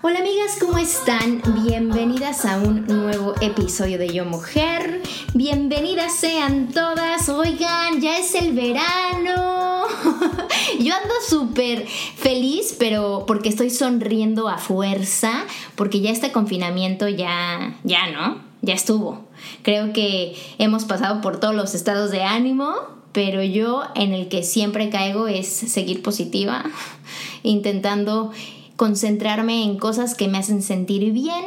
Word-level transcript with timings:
Hola 0.00 0.20
amigas, 0.20 0.58
¿cómo 0.60 0.78
están? 0.78 1.42
Bienvenidas 1.64 2.44
a 2.44 2.58
un 2.58 2.86
nuevo 2.86 3.34
episodio 3.40 3.98
de 3.98 4.08
Yo 4.08 4.24
Mujer. 4.24 5.02
Bienvenidas 5.34 6.14
sean 6.14 6.68
todas. 6.68 7.28
Oigan, 7.28 8.00
ya 8.00 8.16
es 8.16 8.32
el 8.36 8.52
verano. 8.52 9.86
Yo 10.78 10.94
ando 10.94 11.14
súper 11.28 11.84
feliz, 11.88 12.76
pero 12.78 13.24
porque 13.26 13.48
estoy 13.48 13.70
sonriendo 13.70 14.48
a 14.48 14.58
fuerza, 14.58 15.32
porque 15.74 16.00
ya 16.00 16.10
este 16.10 16.30
confinamiento 16.30 17.08
ya, 17.08 17.74
ya 17.82 18.06
no, 18.12 18.40
ya 18.62 18.74
estuvo. 18.74 19.24
Creo 19.62 19.92
que 19.92 20.36
hemos 20.58 20.84
pasado 20.84 21.20
por 21.20 21.40
todos 21.40 21.56
los 21.56 21.74
estados 21.74 22.12
de 22.12 22.22
ánimo, 22.22 22.72
pero 23.10 23.42
yo 23.42 23.82
en 23.96 24.12
el 24.12 24.28
que 24.28 24.44
siempre 24.44 24.90
caigo 24.90 25.26
es 25.26 25.48
seguir 25.48 26.02
positiva, 26.02 26.64
intentando 27.42 28.30
concentrarme 28.78 29.64
en 29.64 29.76
cosas 29.76 30.14
que 30.14 30.28
me 30.28 30.38
hacen 30.38 30.62
sentir 30.62 31.12
bien 31.12 31.44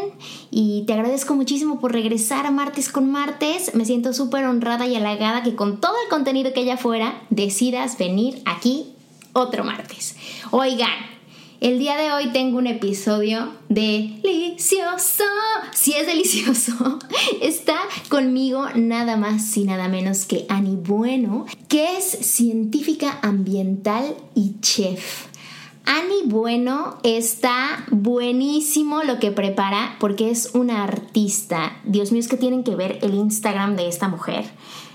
y 0.51 0.83
te 0.85 0.91
agradezco 0.91 1.33
muchísimo 1.33 1.79
por 1.79 1.93
regresar 1.93 2.45
a 2.45 2.51
martes 2.51 2.89
con 2.89 3.09
martes. 3.09 3.73
Me 3.73 3.85
siento 3.85 4.13
súper 4.13 4.43
honrada 4.43 4.85
y 4.85 4.95
halagada 4.95 5.41
que 5.41 5.55
con 5.55 5.79
todo 5.79 5.93
el 6.03 6.09
contenido 6.09 6.51
que 6.51 6.59
haya 6.59 6.75
fuera 6.75 7.23
decidas 7.29 7.97
venir 7.97 8.41
aquí 8.45 8.93
otro 9.31 9.63
martes. 9.63 10.17
Oigan, 10.51 10.91
el 11.61 11.79
día 11.79 11.95
de 11.95 12.11
hoy 12.11 12.33
tengo 12.33 12.57
un 12.57 12.67
episodio 12.67 13.53
delicioso. 13.69 15.23
Si 15.73 15.93
es 15.93 16.07
delicioso, 16.07 16.99
está 17.41 17.77
conmigo 18.09 18.67
nada 18.75 19.15
más 19.15 19.55
y 19.55 19.63
nada 19.63 19.87
menos 19.87 20.25
que 20.25 20.45
Ani 20.49 20.75
Bueno, 20.75 21.45
que 21.69 21.97
es 21.97 22.03
científica 22.03 23.19
ambiental 23.21 24.17
y 24.35 24.59
chef. 24.59 25.30
Ani 25.85 26.21
Bueno 26.25 26.99
está 27.03 27.85
buenísimo 27.89 29.03
lo 29.03 29.19
que 29.19 29.31
prepara 29.31 29.95
porque 29.99 30.29
es 30.29 30.51
una 30.53 30.83
artista. 30.83 31.79
Dios 31.83 32.11
mío, 32.11 32.19
es 32.19 32.27
que 32.27 32.37
tienen 32.37 32.63
que 32.63 32.75
ver 32.75 32.99
el 33.01 33.13
Instagram 33.15 33.75
de 33.75 33.87
esta 33.87 34.07
mujer. 34.07 34.45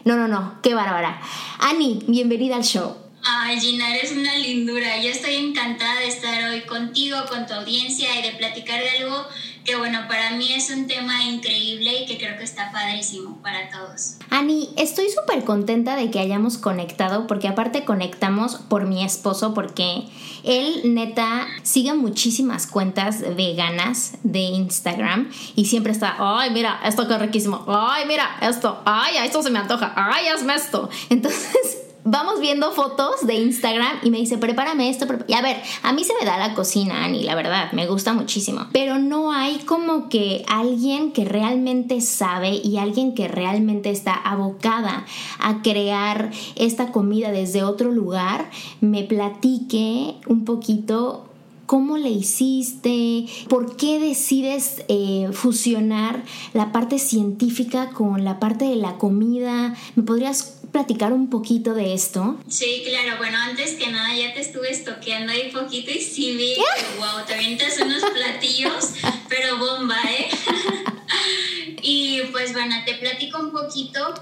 No, 0.04 0.16
no, 0.16 0.28
no, 0.28 0.60
qué 0.62 0.74
bárbara. 0.74 1.20
Ani, 1.58 2.04
bienvenida 2.06 2.56
al 2.56 2.62
show. 2.62 2.96
Ay, 3.24 3.60
Gina, 3.60 3.96
eres 3.96 4.12
una 4.12 4.36
lindura. 4.36 5.02
Yo 5.02 5.10
estoy 5.10 5.34
encantada 5.34 5.98
de 5.98 6.06
estar 6.06 6.48
hoy 6.48 6.60
contigo, 6.60 7.18
con 7.28 7.44
tu 7.46 7.54
audiencia 7.54 8.20
y 8.20 8.22
de 8.22 8.36
platicar 8.38 8.80
de 8.80 8.90
algo 8.90 9.26
que, 9.66 9.76
bueno, 9.76 9.98
para 10.08 10.30
mí 10.30 10.52
es 10.52 10.70
un 10.70 10.86
tema 10.86 11.24
increíble 11.24 12.02
y 12.02 12.06
que 12.06 12.18
creo 12.18 12.38
que 12.38 12.44
está 12.44 12.70
padrísimo 12.70 13.36
para 13.42 13.68
todos. 13.68 14.16
Ani, 14.30 14.70
estoy 14.76 15.08
súper 15.10 15.44
contenta 15.44 15.96
de 15.96 16.10
que 16.10 16.20
hayamos 16.20 16.56
conectado 16.56 17.26
porque 17.26 17.48
aparte 17.48 17.84
conectamos 17.84 18.54
por 18.54 18.86
mi 18.86 19.04
esposo 19.04 19.54
porque 19.54 20.04
él 20.44 20.94
neta 20.94 21.46
sigue 21.64 21.94
muchísimas 21.94 22.68
cuentas 22.68 23.22
veganas 23.36 24.14
de 24.22 24.40
Instagram 24.40 25.30
y 25.56 25.66
siempre 25.66 25.92
está, 25.92 26.16
ay, 26.18 26.50
mira, 26.50 26.80
esto 26.84 27.08
que 27.08 27.18
riquísimo, 27.18 27.64
ay, 27.66 28.04
mira, 28.06 28.36
esto, 28.42 28.80
ay, 28.84 29.16
esto 29.24 29.42
se 29.42 29.50
me 29.50 29.58
antoja, 29.58 29.92
ay, 29.96 30.28
hazme 30.28 30.54
esto. 30.54 30.88
Entonces 31.10 31.85
vamos 32.06 32.40
viendo 32.40 32.70
fotos 32.72 33.26
de 33.26 33.34
Instagram 33.34 33.98
y 34.02 34.10
me 34.10 34.18
dice, 34.18 34.38
prepárame 34.38 34.88
esto. 34.88 35.06
Y 35.26 35.34
a 35.34 35.42
ver, 35.42 35.56
a 35.82 35.92
mí 35.92 36.04
se 36.04 36.14
me 36.18 36.24
da 36.24 36.38
la 36.38 36.54
cocina, 36.54 37.04
Ani, 37.04 37.24
la 37.24 37.34
verdad, 37.34 37.72
me 37.72 37.86
gusta 37.86 38.14
muchísimo. 38.14 38.66
Pero 38.72 38.98
no 38.98 39.32
hay 39.32 39.58
como 39.58 40.08
que 40.08 40.44
alguien 40.48 41.12
que 41.12 41.24
realmente 41.24 42.00
sabe 42.00 42.54
y 42.54 42.78
alguien 42.78 43.14
que 43.14 43.28
realmente 43.28 43.90
está 43.90 44.14
abocada 44.14 45.04
a 45.40 45.62
crear 45.62 46.30
esta 46.54 46.92
comida 46.92 47.32
desde 47.32 47.64
otro 47.64 47.90
lugar, 47.90 48.50
me 48.80 49.02
platique 49.02 50.14
un 50.28 50.44
poquito 50.44 51.26
¿Cómo 51.66 51.98
le 51.98 52.10
hiciste? 52.10 53.26
¿Por 53.48 53.74
qué 53.74 53.98
decides 53.98 54.84
eh, 54.86 55.28
fusionar 55.32 56.22
la 56.54 56.70
parte 56.70 57.00
científica 57.00 57.90
con 57.90 58.22
la 58.22 58.38
parte 58.38 58.66
de 58.66 58.76
la 58.76 58.98
comida? 58.98 59.74
¿Me 59.96 60.04
podrías 60.04 60.55
platicar 60.76 61.14
un 61.14 61.30
poquito 61.30 61.72
de 61.72 61.94
esto? 61.94 62.38
Sí, 62.48 62.82
claro. 62.86 63.16
Bueno, 63.16 63.38
antes 63.38 63.76
que 63.76 63.86
nada 63.88 64.14
ya 64.14 64.34
te 64.34 64.40
estuve 64.40 64.70
estoqueando 64.70 65.32
ahí 65.32 65.50
poquito 65.50 65.90
y 65.90 66.02
sí 66.02 66.36
vi, 66.36 66.54
wow, 66.98 67.24
te 67.26 67.32
avientas 67.32 67.78
unos 67.80 68.02
platillos, 68.04 68.92
pero 69.30 69.56
bomba, 69.56 69.98
¿eh? 70.06 70.28
y 71.82 72.20
pues 72.30 72.52
bueno, 72.52 72.74
te 72.84 72.94
platico 72.96 73.38
un 73.38 73.52
poquito. 73.52 74.12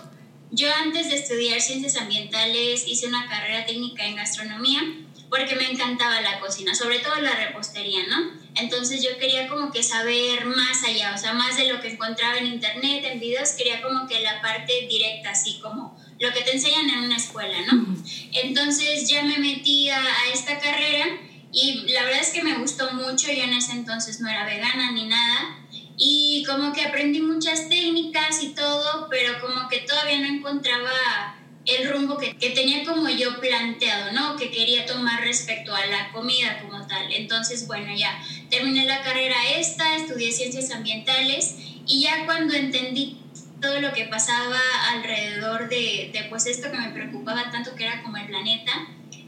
Yo 0.53 0.69
antes 0.72 1.10
de 1.10 1.16
estudiar 1.16 1.60
ciencias 1.60 1.97
ambientales 1.97 2.87
hice 2.87 3.09
una 3.09 3.26
carrera 3.28 3.66
técnica 3.66 4.06
en 4.06 4.14
gastronomía 4.14 4.81
porque 5.28 5.56
me 5.56 5.69
encantaba 5.69 6.20
la 6.20 6.38
cocina, 6.38 6.76
sobre 6.76 7.00
todo 7.00 7.16
la 7.16 7.34
repostería, 7.34 8.06
¿no? 8.06 8.31
Entonces 8.54 9.03
yo 9.03 9.19
quería 9.19 9.48
como 9.48 9.72
que 9.72 9.82
saber 9.82 10.47
más 10.47 10.84
allá, 10.84 11.12
o 11.12 11.19
sea, 11.19 11.32
más 11.32 11.56
de 11.56 11.66
lo 11.66 11.81
que 11.81 11.88
encontraba 11.88 12.37
en 12.37 12.47
internet, 12.47 13.04
en 13.10 13.19
videos, 13.19 13.50
quería 13.59 13.82
como 13.82 14.06
que 14.06 14.20
la 14.20 14.41
parte 14.41 14.87
directa, 14.88 15.31
así 15.31 15.59
como 15.60 15.98
lo 16.20 16.32
que 16.32 16.41
te 16.42 16.52
enseñan 16.52 16.88
en 16.91 17.04
una 17.04 17.16
escuela, 17.16 17.56
¿no? 17.70 17.97
Entonces 18.32 19.08
ya 19.08 19.22
me 19.22 19.38
metí 19.38 19.88
a, 19.88 20.00
a 20.00 20.32
esta 20.32 20.58
carrera 20.58 21.06
y 21.52 21.84
la 21.92 22.02
verdad 22.04 22.20
es 22.20 22.30
que 22.30 22.42
me 22.42 22.54
gustó 22.58 22.92
mucho, 22.92 23.30
yo 23.32 23.44
en 23.44 23.54
ese 23.54 23.72
entonces 23.72 24.20
no 24.20 24.28
era 24.28 24.44
vegana 24.44 24.91
ni 24.91 25.06
nada, 25.06 25.58
y 25.97 26.44
como 26.47 26.72
que 26.72 26.82
aprendí 26.82 27.20
muchas 27.20 27.69
técnicas 27.69 28.42
y 28.42 28.48
todo, 28.48 29.06
pero 29.08 29.41
como 29.41 29.69
que 29.69 29.78
todavía 29.80 30.19
no 30.19 30.26
encontraba 30.26 31.36
el 31.64 31.88
rumbo 31.88 32.19
que, 32.19 32.36
que, 32.36 32.50
tenía 32.50 32.84
como 32.84 33.08
yo 33.08 33.41
planteado, 33.41 34.12
¿no? 34.12 34.36
Que 34.36 34.50
quería 34.50 34.84
tomar 34.84 35.22
respecto 35.22 35.75
a 35.75 35.86
la 35.86 36.12
comida 36.12 36.60
como 36.60 36.86
tal. 36.86 37.10
Entonces, 37.12 37.66
bueno, 37.66 37.94
ya 37.96 38.20
terminé 38.50 38.84
la 38.84 39.02
carrera 39.02 39.36
esta, 39.56 39.96
estudié 39.96 40.32
ciencias 40.32 40.70
ambientales 40.72 41.54
y 41.86 42.02
ya 42.02 42.26
cuando 42.26 42.54
entendí 42.54 43.19
todo 43.64 43.80
lo 43.80 43.92
que 43.92 44.04
pasaba 44.04 44.60
alrededor 44.92 45.69
de, 45.69 46.10
de 46.12 46.26
pues 46.28 46.47
esto 46.47 46.70
que 46.70 46.76
me 46.76 46.91
preocupaba 46.91 47.50
tanto 47.50 47.75
que 47.75 47.84
era 47.84 48.02
como 48.02 48.19
el 48.19 48.26
planeta, 48.26 48.72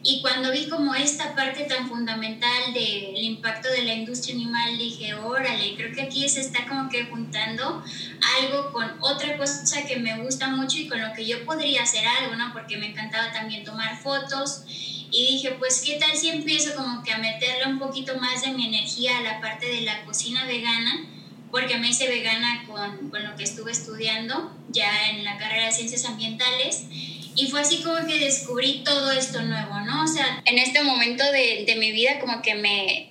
y 0.09 0.21
cuando 0.21 0.53
vi 0.53 0.69
como 0.69 0.95
esta 0.95 1.35
parte 1.35 1.65
tan 1.65 1.89
fundamental 1.89 2.73
del 2.73 3.17
impacto 3.17 3.69
de 3.69 3.83
la 3.83 3.95
industria 3.95 4.37
animal, 4.37 4.79
dije, 4.79 5.15
órale, 5.15 5.75
creo 5.75 5.93
que 5.93 6.03
aquí 6.03 6.29
se 6.29 6.43
está 6.43 6.65
como 6.69 6.89
que 6.89 7.07
juntando 7.07 7.83
algo 8.39 8.71
con 8.73 8.89
otra 9.01 9.37
cosa 9.37 9.85
que 9.85 9.97
me 9.97 10.17
gusta 10.23 10.47
mucho 10.47 10.79
y 10.79 10.87
con 10.87 11.01
lo 11.01 11.13
que 11.13 11.27
yo 11.27 11.45
podría 11.45 11.83
hacer 11.83 12.07
algo, 12.07 12.37
¿no? 12.37 12.53
Porque 12.53 12.77
me 12.77 12.91
encantaba 12.91 13.33
también 13.33 13.65
tomar 13.65 14.01
fotos. 14.01 14.63
Y 15.11 15.33
dije, 15.33 15.57
pues, 15.59 15.83
¿qué 15.85 15.99
tal 15.99 16.17
si 16.17 16.29
empiezo 16.29 16.77
como 16.77 17.03
que 17.03 17.13
a 17.13 17.19
meterle 17.19 17.67
un 17.67 17.81
poquito 17.81 18.17
más 18.21 18.43
de 18.43 18.53
mi 18.53 18.69
energía 18.69 19.19
a 19.19 19.23
la 19.23 19.41
parte 19.41 19.67
de 19.67 19.81
la 19.81 20.05
cocina 20.05 20.47
vegana? 20.47 21.16
Porque 21.57 21.79
me 21.79 21.89
hice 21.89 22.07
vegana 22.07 22.67
con, 22.67 23.09
con 23.09 23.25
lo 23.25 23.35
que 23.35 23.45
estuve 23.45 23.73
estudiando 23.73 24.55
ya 24.69 25.09
en 25.09 25.25
la 25.25 25.39
carrera 25.39 25.65
de 25.65 25.73
ciencias 25.73 26.05
ambientales. 26.05 26.85
Y 27.35 27.47
fue 27.47 27.63
así 27.63 27.79
como 27.83 28.07
que 28.07 28.19
descubrí 28.19 28.83
todo 28.85 29.11
esto 29.11 29.41
nuevo, 29.41 29.81
¿no? 29.81 30.05
O 30.05 30.07
sea, 30.07 30.43
en 30.45 30.59
este 30.59 30.83
momento 30.83 31.25
de, 31.33 31.65
de 31.67 31.77
mi 31.77 31.93
vida 31.93 32.19
como 32.21 32.43
que 32.43 32.57
me, 32.57 33.09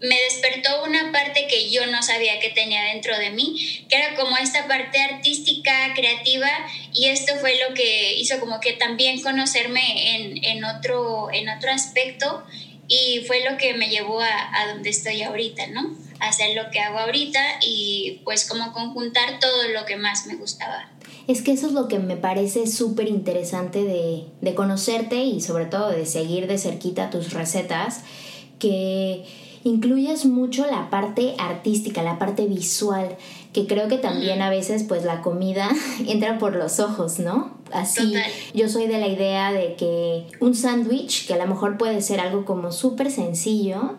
me 0.00 0.14
despertó 0.30 0.84
una 0.84 1.10
parte 1.10 1.48
que 1.48 1.72
yo 1.72 1.88
no 1.88 2.00
sabía 2.00 2.38
que 2.38 2.50
tenía 2.50 2.84
dentro 2.84 3.18
de 3.18 3.30
mí, 3.30 3.84
que 3.88 3.96
era 3.96 4.14
como 4.14 4.36
esta 4.36 4.68
parte 4.68 5.00
artística, 5.00 5.92
creativa, 5.96 6.48
y 6.94 7.06
esto 7.06 7.34
fue 7.40 7.58
lo 7.68 7.74
que 7.74 8.14
hizo 8.14 8.38
como 8.38 8.60
que 8.60 8.74
también 8.74 9.20
conocerme 9.22 10.14
en, 10.14 10.44
en, 10.44 10.64
otro, 10.64 11.32
en 11.32 11.48
otro 11.48 11.72
aspecto 11.72 12.46
y 12.86 13.24
fue 13.26 13.42
lo 13.50 13.56
que 13.56 13.74
me 13.74 13.88
llevó 13.88 14.20
a, 14.20 14.60
a 14.60 14.68
donde 14.68 14.90
estoy 14.90 15.22
ahorita, 15.22 15.66
¿no? 15.66 16.07
Hacer 16.20 16.56
lo 16.56 16.70
que 16.70 16.80
hago 16.80 16.98
ahorita 16.98 17.40
y 17.62 18.20
pues 18.24 18.48
como 18.48 18.72
conjuntar 18.72 19.38
todo 19.40 19.68
lo 19.68 19.84
que 19.84 19.96
más 19.96 20.26
me 20.26 20.36
gustaba. 20.36 20.90
Es 21.26 21.42
que 21.42 21.52
eso 21.52 21.66
es 21.66 21.72
lo 21.72 21.88
que 21.88 21.98
me 21.98 22.16
parece 22.16 22.66
súper 22.66 23.08
interesante 23.08 23.84
de, 23.84 24.24
de, 24.40 24.54
conocerte 24.54 25.24
y 25.24 25.40
sobre 25.40 25.66
todo 25.66 25.90
de 25.90 26.06
seguir 26.06 26.46
de 26.46 26.56
cerquita 26.56 27.10
tus 27.10 27.32
recetas, 27.32 28.00
que 28.58 29.24
incluyes 29.64 30.24
mucho 30.24 30.66
la 30.66 30.90
parte 30.90 31.34
artística, 31.38 32.02
la 32.02 32.18
parte 32.18 32.46
visual, 32.46 33.16
que 33.52 33.66
creo 33.66 33.88
que 33.88 33.98
también 33.98 34.42
a 34.42 34.50
veces 34.50 34.84
pues 34.84 35.04
la 35.04 35.20
comida 35.20 35.68
entra 36.06 36.38
por 36.38 36.56
los 36.56 36.80
ojos, 36.80 37.18
¿no? 37.18 37.58
Así, 37.72 38.14
yo 38.54 38.68
soy 38.68 38.86
de 38.86 38.98
la 38.98 39.08
idea 39.08 39.52
de 39.52 39.74
que 39.74 40.26
un 40.40 40.54
sándwich, 40.54 41.26
que 41.26 41.34
a 41.34 41.36
lo 41.36 41.46
mejor 41.46 41.76
puede 41.76 42.00
ser 42.00 42.20
algo 42.20 42.46
como 42.46 42.72
súper 42.72 43.10
sencillo, 43.10 43.96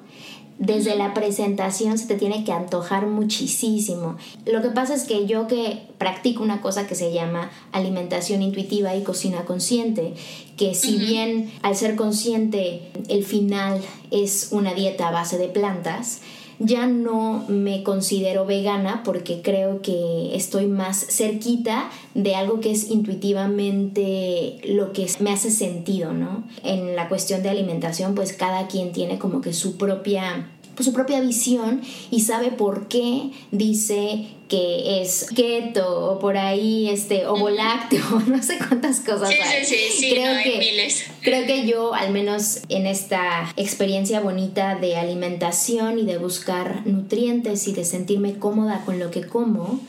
desde 0.59 0.97
la 0.97 1.13
presentación 1.13 1.97
se 1.97 2.05
te 2.05 2.15
tiene 2.15 2.43
que 2.43 2.51
antojar 2.51 3.07
muchísimo. 3.07 4.17
Lo 4.45 4.61
que 4.61 4.69
pasa 4.69 4.93
es 4.93 5.03
que 5.03 5.25
yo 5.25 5.47
que 5.47 5.87
practico 5.97 6.43
una 6.43 6.61
cosa 6.61 6.85
que 6.85 6.95
se 6.95 7.13
llama 7.13 7.49
alimentación 7.71 8.41
intuitiva 8.41 8.93
y 8.95 9.03
cocina 9.03 9.45
consciente, 9.45 10.13
que 10.57 10.75
si 10.75 10.97
bien 10.97 11.49
al 11.61 11.77
ser 11.77 11.95
consciente 11.95 12.91
el 13.07 13.23
final 13.23 13.81
es 14.11 14.49
una 14.51 14.73
dieta 14.73 15.07
a 15.07 15.11
base 15.11 15.37
de 15.37 15.47
plantas, 15.47 16.19
ya 16.59 16.85
no 16.87 17.45
me 17.47 17.83
considero 17.83 18.45
vegana 18.45 19.01
porque 19.03 19.41
creo 19.41 19.81
que 19.81 20.35
estoy 20.35 20.67
más 20.67 21.05
cerquita 21.09 21.89
de 22.13 22.35
algo 22.35 22.59
que 22.59 22.71
es 22.71 22.91
intuitivamente 22.91 24.59
lo 24.65 24.91
que 24.91 25.07
me 25.19 25.31
hace 25.31 25.51
sentido, 25.51 26.13
¿no? 26.13 26.43
En 26.63 26.95
la 26.95 27.07
cuestión 27.07 27.41
de 27.43 27.49
alimentación, 27.49 28.13
pues 28.13 28.33
cada 28.33 28.67
quien 28.67 28.91
tiene 28.91 29.17
como 29.17 29.41
que 29.41 29.53
su 29.53 29.77
propia 29.77 30.49
pues, 30.79 30.85
su 30.85 30.93
propia 30.93 31.19
visión 31.19 31.81
y 32.09 32.21
sabe 32.21 32.51
por 32.51 32.87
qué 32.87 33.31
dice 33.51 34.29
que 34.47 35.01
es 35.01 35.25
keto 35.35 36.11
o 36.11 36.19
por 36.19 36.37
ahí 36.37 36.87
este 36.87 37.27
ovo 37.27 37.49
lácteo, 37.49 38.01
no 38.27 38.41
sé 38.41 38.57
cuántas 38.65 39.01
cosas 39.01 39.29
hay. 39.29 39.65
Sí, 39.65 39.75
sí, 39.75 39.97
sí, 39.99 40.09
creo 40.11 40.41
que, 40.41 40.57
miles. 40.57 41.03
Creo 41.21 41.45
que 41.45 41.67
yo, 41.67 41.93
al 41.93 42.13
menos 42.13 42.61
en 42.69 42.87
esta 42.87 43.53
experiencia 43.57 44.21
bonita 44.21 44.75
de 44.75 44.95
alimentación 44.95 45.99
y 45.99 46.05
de 46.05 46.17
buscar 46.17 46.87
nutrientes 46.87 47.67
y 47.67 47.73
de 47.73 47.83
sentirme 47.83 48.39
cómoda 48.39 48.83
con 48.85 48.99
lo 48.99 49.11
que 49.11 49.23
como, 49.27 49.81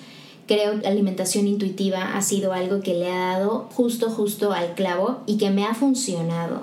creo 0.49 0.81
que 0.81 0.89
alimentación 0.89 1.47
intuitiva 1.47 2.17
ha 2.17 2.23
sido 2.23 2.53
algo 2.53 2.81
que 2.81 2.95
le 2.95 3.13
ha 3.13 3.39
dado 3.39 3.69
justo, 3.73 4.11
justo 4.11 4.53
al 4.53 4.75
clavo 4.75 5.23
y 5.27 5.39
que 5.39 5.51
me 5.51 5.65
ha 5.65 5.75
funcionado. 5.75 6.63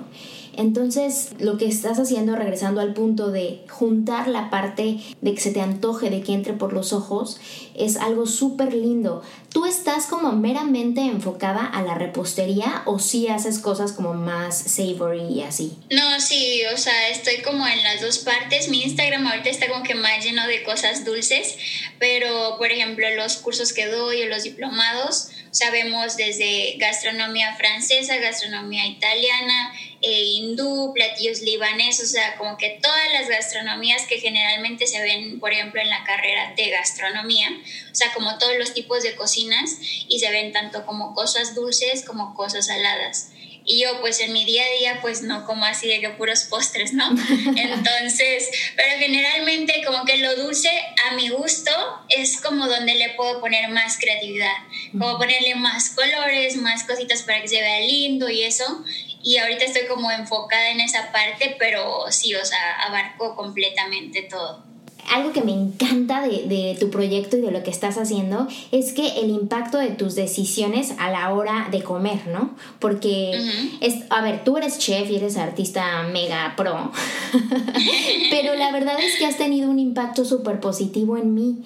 Entonces, 0.58 1.28
lo 1.38 1.56
que 1.56 1.68
estás 1.68 2.00
haciendo, 2.00 2.34
regresando 2.34 2.80
al 2.80 2.92
punto 2.92 3.30
de 3.30 3.64
juntar 3.70 4.26
la 4.26 4.50
parte 4.50 4.98
de 5.20 5.32
que 5.32 5.40
se 5.40 5.52
te 5.52 5.60
antoje, 5.60 6.10
de 6.10 6.20
que 6.20 6.32
entre 6.32 6.52
por 6.52 6.72
los 6.72 6.92
ojos, 6.92 7.40
es 7.76 7.96
algo 7.96 8.26
súper 8.26 8.74
lindo. 8.74 9.22
¿Tú 9.52 9.66
estás 9.66 10.06
como 10.06 10.32
meramente 10.32 11.02
enfocada 11.02 11.64
a 11.64 11.82
la 11.82 11.94
repostería 11.94 12.82
o 12.86 12.98
sí 12.98 13.28
haces 13.28 13.60
cosas 13.60 13.92
como 13.92 14.14
más 14.14 14.58
savory 14.58 15.32
y 15.32 15.42
así? 15.42 15.78
No, 15.92 16.20
sí, 16.20 16.62
o 16.74 16.76
sea, 16.76 17.08
estoy 17.10 17.36
como 17.42 17.64
en 17.64 17.80
las 17.84 18.00
dos 18.00 18.18
partes. 18.18 18.68
Mi 18.68 18.82
Instagram 18.82 19.28
ahorita 19.28 19.50
está 19.50 19.68
como 19.68 19.84
que 19.84 19.94
más 19.94 20.24
lleno 20.24 20.44
de 20.48 20.64
cosas 20.64 21.04
dulces, 21.04 21.54
pero 22.00 22.56
por 22.58 22.72
ejemplo, 22.72 23.06
los 23.14 23.36
cursos 23.36 23.72
que 23.72 23.86
doy 23.86 24.22
o 24.22 24.26
los 24.26 24.42
diplomados, 24.42 25.30
sabemos 25.50 26.16
desde 26.16 26.74
gastronomía 26.76 27.54
francesa, 27.56 28.16
gastronomía 28.16 28.86
italiana, 28.86 29.72
eh, 30.00 30.22
hindú, 30.22 30.92
platillos 30.94 31.40
libaneses, 31.40 32.10
o 32.10 32.12
sea, 32.12 32.36
como 32.36 32.56
que 32.56 32.78
todas 32.80 33.12
las 33.12 33.28
gastronomías 33.28 34.06
que 34.06 34.18
generalmente 34.18 34.86
se 34.86 35.00
ven, 35.00 35.40
por 35.40 35.52
ejemplo, 35.52 35.80
en 35.80 35.90
la 35.90 36.04
carrera 36.04 36.54
de 36.56 36.70
gastronomía, 36.70 37.48
o 37.90 37.94
sea, 37.94 38.12
como 38.14 38.38
todos 38.38 38.56
los 38.56 38.74
tipos 38.74 39.02
de 39.02 39.16
cocinas 39.16 39.78
y 40.08 40.18
se 40.20 40.30
ven 40.30 40.52
tanto 40.52 40.86
como 40.86 41.14
cosas 41.14 41.54
dulces 41.54 42.04
como 42.04 42.34
cosas 42.34 42.66
saladas. 42.66 43.30
Y 43.70 43.82
yo 43.82 44.00
pues 44.00 44.18
en 44.20 44.32
mi 44.32 44.46
día 44.46 44.62
a 44.64 44.78
día 44.78 44.98
pues 45.02 45.20
no 45.20 45.44
como 45.44 45.66
así 45.66 45.88
de 45.88 46.00
que 46.00 46.08
puros 46.08 46.44
postres, 46.44 46.94
¿no? 46.94 47.10
Entonces, 47.56 48.48
pero 48.74 48.98
generalmente 48.98 49.84
como 49.84 50.06
que 50.06 50.16
lo 50.16 50.34
dulce 50.36 50.70
a 51.06 51.14
mi 51.14 51.28
gusto 51.28 51.70
es 52.08 52.40
como 52.40 52.66
donde 52.66 52.94
le 52.94 53.10
puedo 53.10 53.40
poner 53.40 53.68
más 53.68 53.98
creatividad, 53.98 54.56
como 54.92 55.18
ponerle 55.18 55.54
más 55.54 55.90
colores, 55.90 56.56
más 56.56 56.84
cositas 56.84 57.22
para 57.22 57.42
que 57.42 57.48
se 57.48 57.60
vea 57.60 57.80
lindo 57.80 58.30
y 58.30 58.42
eso. 58.42 58.84
Y 59.22 59.36
ahorita 59.36 59.66
estoy 59.66 59.86
como 59.86 60.10
enfocada 60.10 60.70
en 60.70 60.80
esa 60.80 61.12
parte, 61.12 61.54
pero 61.58 62.06
sí, 62.10 62.34
o 62.34 62.44
sea, 62.46 62.80
abarco 62.84 63.36
completamente 63.36 64.22
todo 64.22 64.67
algo 65.14 65.32
que 65.32 65.42
me 65.42 65.52
encanta 65.52 66.22
de, 66.22 66.76
tu 66.78 66.90
proyecto 66.90 67.36
y 67.36 67.40
de 67.40 67.50
lo 67.50 67.62
que 67.62 67.70
estás 67.70 67.98
haciendo 67.98 68.46
es 68.72 68.92
que 68.92 69.20
el 69.20 69.30
impacto 69.30 69.78
de 69.78 69.90
tus 69.90 70.14
decisiones 70.14 70.94
a 70.98 71.10
la 71.10 71.32
hora 71.32 71.68
de 71.70 71.82
comer, 71.82 72.26
¿no? 72.28 72.50
Porque, 72.78 73.38
es, 73.80 74.04
a 74.10 74.22
ver, 74.22 74.44
tú 74.44 74.56
eres 74.56 74.78
chef 74.78 75.10
y 75.10 75.16
eres 75.16 75.36
artista 75.36 76.02
mega 76.12 76.54
pro, 76.56 76.90
pero 78.30 78.54
la 78.54 78.72
verdad 78.72 78.96
es 79.00 79.16
que 79.18 79.26
has 79.26 79.36
tenido 79.36 79.70
un 79.70 79.78
impacto 79.78 80.24
súper 80.24 80.60
positivo 80.60 81.16
en 81.16 81.34
mí, 81.34 81.56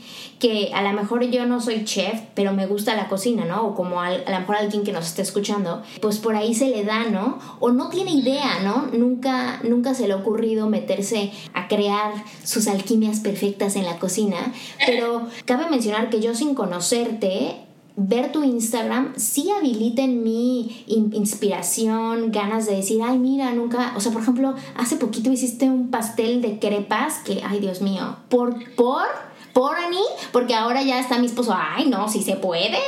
que 0.42 0.72
a 0.74 0.82
lo 0.82 0.92
mejor 0.92 1.22
yo 1.30 1.46
no 1.46 1.60
soy 1.60 1.84
chef, 1.84 2.20
pero 2.34 2.52
me 2.52 2.66
gusta 2.66 2.96
la 2.96 3.06
cocina, 3.06 3.44
¿no? 3.44 3.64
O 3.64 3.74
como 3.76 4.00
a 4.00 4.10
lo 4.10 4.40
mejor 4.40 4.56
alguien 4.56 4.82
que 4.82 4.90
nos 4.90 5.06
esté 5.06 5.22
escuchando, 5.22 5.84
pues 6.00 6.18
por 6.18 6.34
ahí 6.34 6.52
se 6.52 6.68
le 6.68 6.82
da, 6.82 7.04
¿no? 7.04 7.38
O 7.60 7.70
no 7.70 7.90
tiene 7.90 8.10
idea, 8.10 8.58
¿no? 8.64 8.88
Nunca, 8.92 9.60
nunca 9.62 9.94
se 9.94 10.08
le 10.08 10.14
ha 10.14 10.16
ocurrido 10.16 10.68
meterse 10.68 11.30
a 11.54 11.68
crear 11.68 12.12
sus 12.42 12.66
alquimias 12.66 13.20
perfectas 13.20 13.76
en 13.76 13.84
la 13.84 14.00
cocina, 14.00 14.52
pero 14.84 15.28
cabe 15.44 15.70
mencionar 15.70 16.10
que 16.10 16.20
yo 16.20 16.34
sin 16.34 16.56
conocerte 16.56 17.58
ver 17.94 18.32
tu 18.32 18.42
Instagram 18.42 19.12
sí 19.16 19.48
habilita 19.56 20.02
en 20.02 20.24
mí 20.24 20.84
inspiración, 20.88 22.32
ganas 22.32 22.66
de 22.66 22.74
decir, 22.74 23.00
ay, 23.04 23.16
mira, 23.20 23.52
nunca, 23.52 23.92
o 23.96 24.00
sea, 24.00 24.10
por 24.10 24.22
ejemplo, 24.22 24.56
hace 24.76 24.96
poquito 24.96 25.30
hiciste 25.30 25.70
un 25.70 25.92
pastel 25.92 26.42
de 26.42 26.58
crepas 26.58 27.18
que, 27.18 27.42
ay, 27.44 27.60
Dios 27.60 27.80
mío, 27.80 28.16
por, 28.28 28.74
por 28.74 29.06
por 29.52 29.76
Ani, 29.76 30.02
porque 30.32 30.54
ahora 30.54 30.82
ya 30.82 30.98
está 30.98 31.18
mi 31.18 31.26
esposo, 31.26 31.54
ay, 31.56 31.86
no, 31.86 32.08
si 32.08 32.22
se 32.22 32.36
puede, 32.36 32.78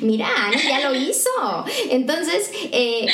mira, 0.00 0.28
Ani 0.36 0.56
ya 0.62 0.80
lo 0.80 0.94
hizo. 0.94 1.30
Entonces, 1.90 2.50
eh, 2.72 3.06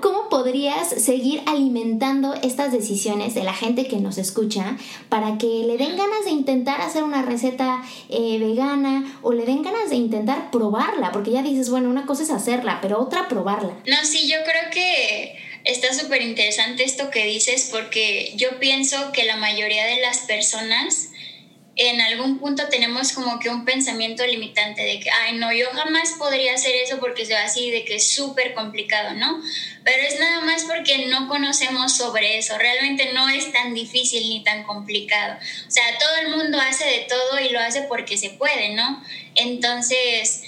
¿cómo, 0.00 0.28
podrías 0.30 0.88
seguir 0.88 1.42
alimentando 1.46 2.34
estas 2.34 2.70
decisiones 2.70 3.34
de 3.34 3.42
la 3.42 3.52
gente 3.52 3.88
que 3.88 3.96
nos 3.96 4.16
escucha 4.16 4.76
para 5.08 5.38
que 5.38 5.64
le 5.66 5.76
den 5.76 5.96
ganas 5.96 6.24
de 6.24 6.30
intentar 6.30 6.80
hacer 6.80 7.02
una 7.02 7.22
receta 7.22 7.82
eh, 8.08 8.38
vegana 8.38 9.18
o 9.22 9.32
le 9.32 9.44
den 9.44 9.62
ganas 9.62 9.90
de 9.90 9.96
intentar 9.96 10.52
probarla? 10.52 11.10
Porque 11.10 11.32
ya 11.32 11.42
dices, 11.42 11.68
bueno, 11.68 11.90
una 11.90 12.06
cosa 12.06 12.22
es 12.22 12.30
hacerla, 12.30 12.78
pero 12.80 13.00
otra 13.00 13.26
probarla. 13.26 13.74
No, 13.86 13.96
sí, 14.04 14.28
yo 14.30 14.36
creo 14.44 14.70
que 14.72 15.36
está 15.64 15.92
súper 15.92 16.22
interesante 16.22 16.84
esto 16.84 17.10
que 17.10 17.26
dices 17.26 17.68
porque 17.70 18.32
yo 18.36 18.58
pienso 18.58 19.12
que 19.12 19.24
la 19.24 19.36
mayoría 19.36 19.84
de 19.86 20.00
las 20.00 20.20
personas 20.20 21.10
en 21.76 22.00
algún 22.00 22.38
punto 22.38 22.68
tenemos 22.68 23.12
como 23.12 23.38
que 23.38 23.48
un 23.48 23.64
pensamiento 23.64 24.26
limitante 24.26 24.82
de 24.82 25.00
que, 25.00 25.10
ay, 25.10 25.36
no, 25.38 25.52
yo 25.52 25.66
jamás 25.72 26.14
podría 26.18 26.54
hacer 26.54 26.74
eso 26.74 26.98
porque 26.98 27.24
se 27.24 27.36
así, 27.36 27.70
de 27.70 27.84
que 27.84 27.96
es 27.96 28.12
súper 28.14 28.54
complicado, 28.54 29.14
¿no? 29.14 29.40
Pero 29.84 30.02
es 30.02 30.18
nada 30.18 30.40
más 30.40 30.64
porque 30.64 31.06
no 31.06 31.28
conocemos 31.28 31.96
sobre 31.96 32.38
eso, 32.38 32.58
realmente 32.58 33.12
no 33.14 33.28
es 33.28 33.50
tan 33.52 33.72
difícil 33.72 34.28
ni 34.28 34.42
tan 34.42 34.64
complicado. 34.64 35.38
O 35.66 35.70
sea, 35.70 35.84
todo 35.98 36.16
el 36.16 36.36
mundo 36.36 36.58
hace 36.60 36.84
de 36.84 37.06
todo 37.08 37.40
y 37.40 37.48
lo 37.50 37.60
hace 37.60 37.82
porque 37.82 38.18
se 38.18 38.30
puede, 38.30 38.74
¿no? 38.74 39.02
Entonces, 39.34 40.42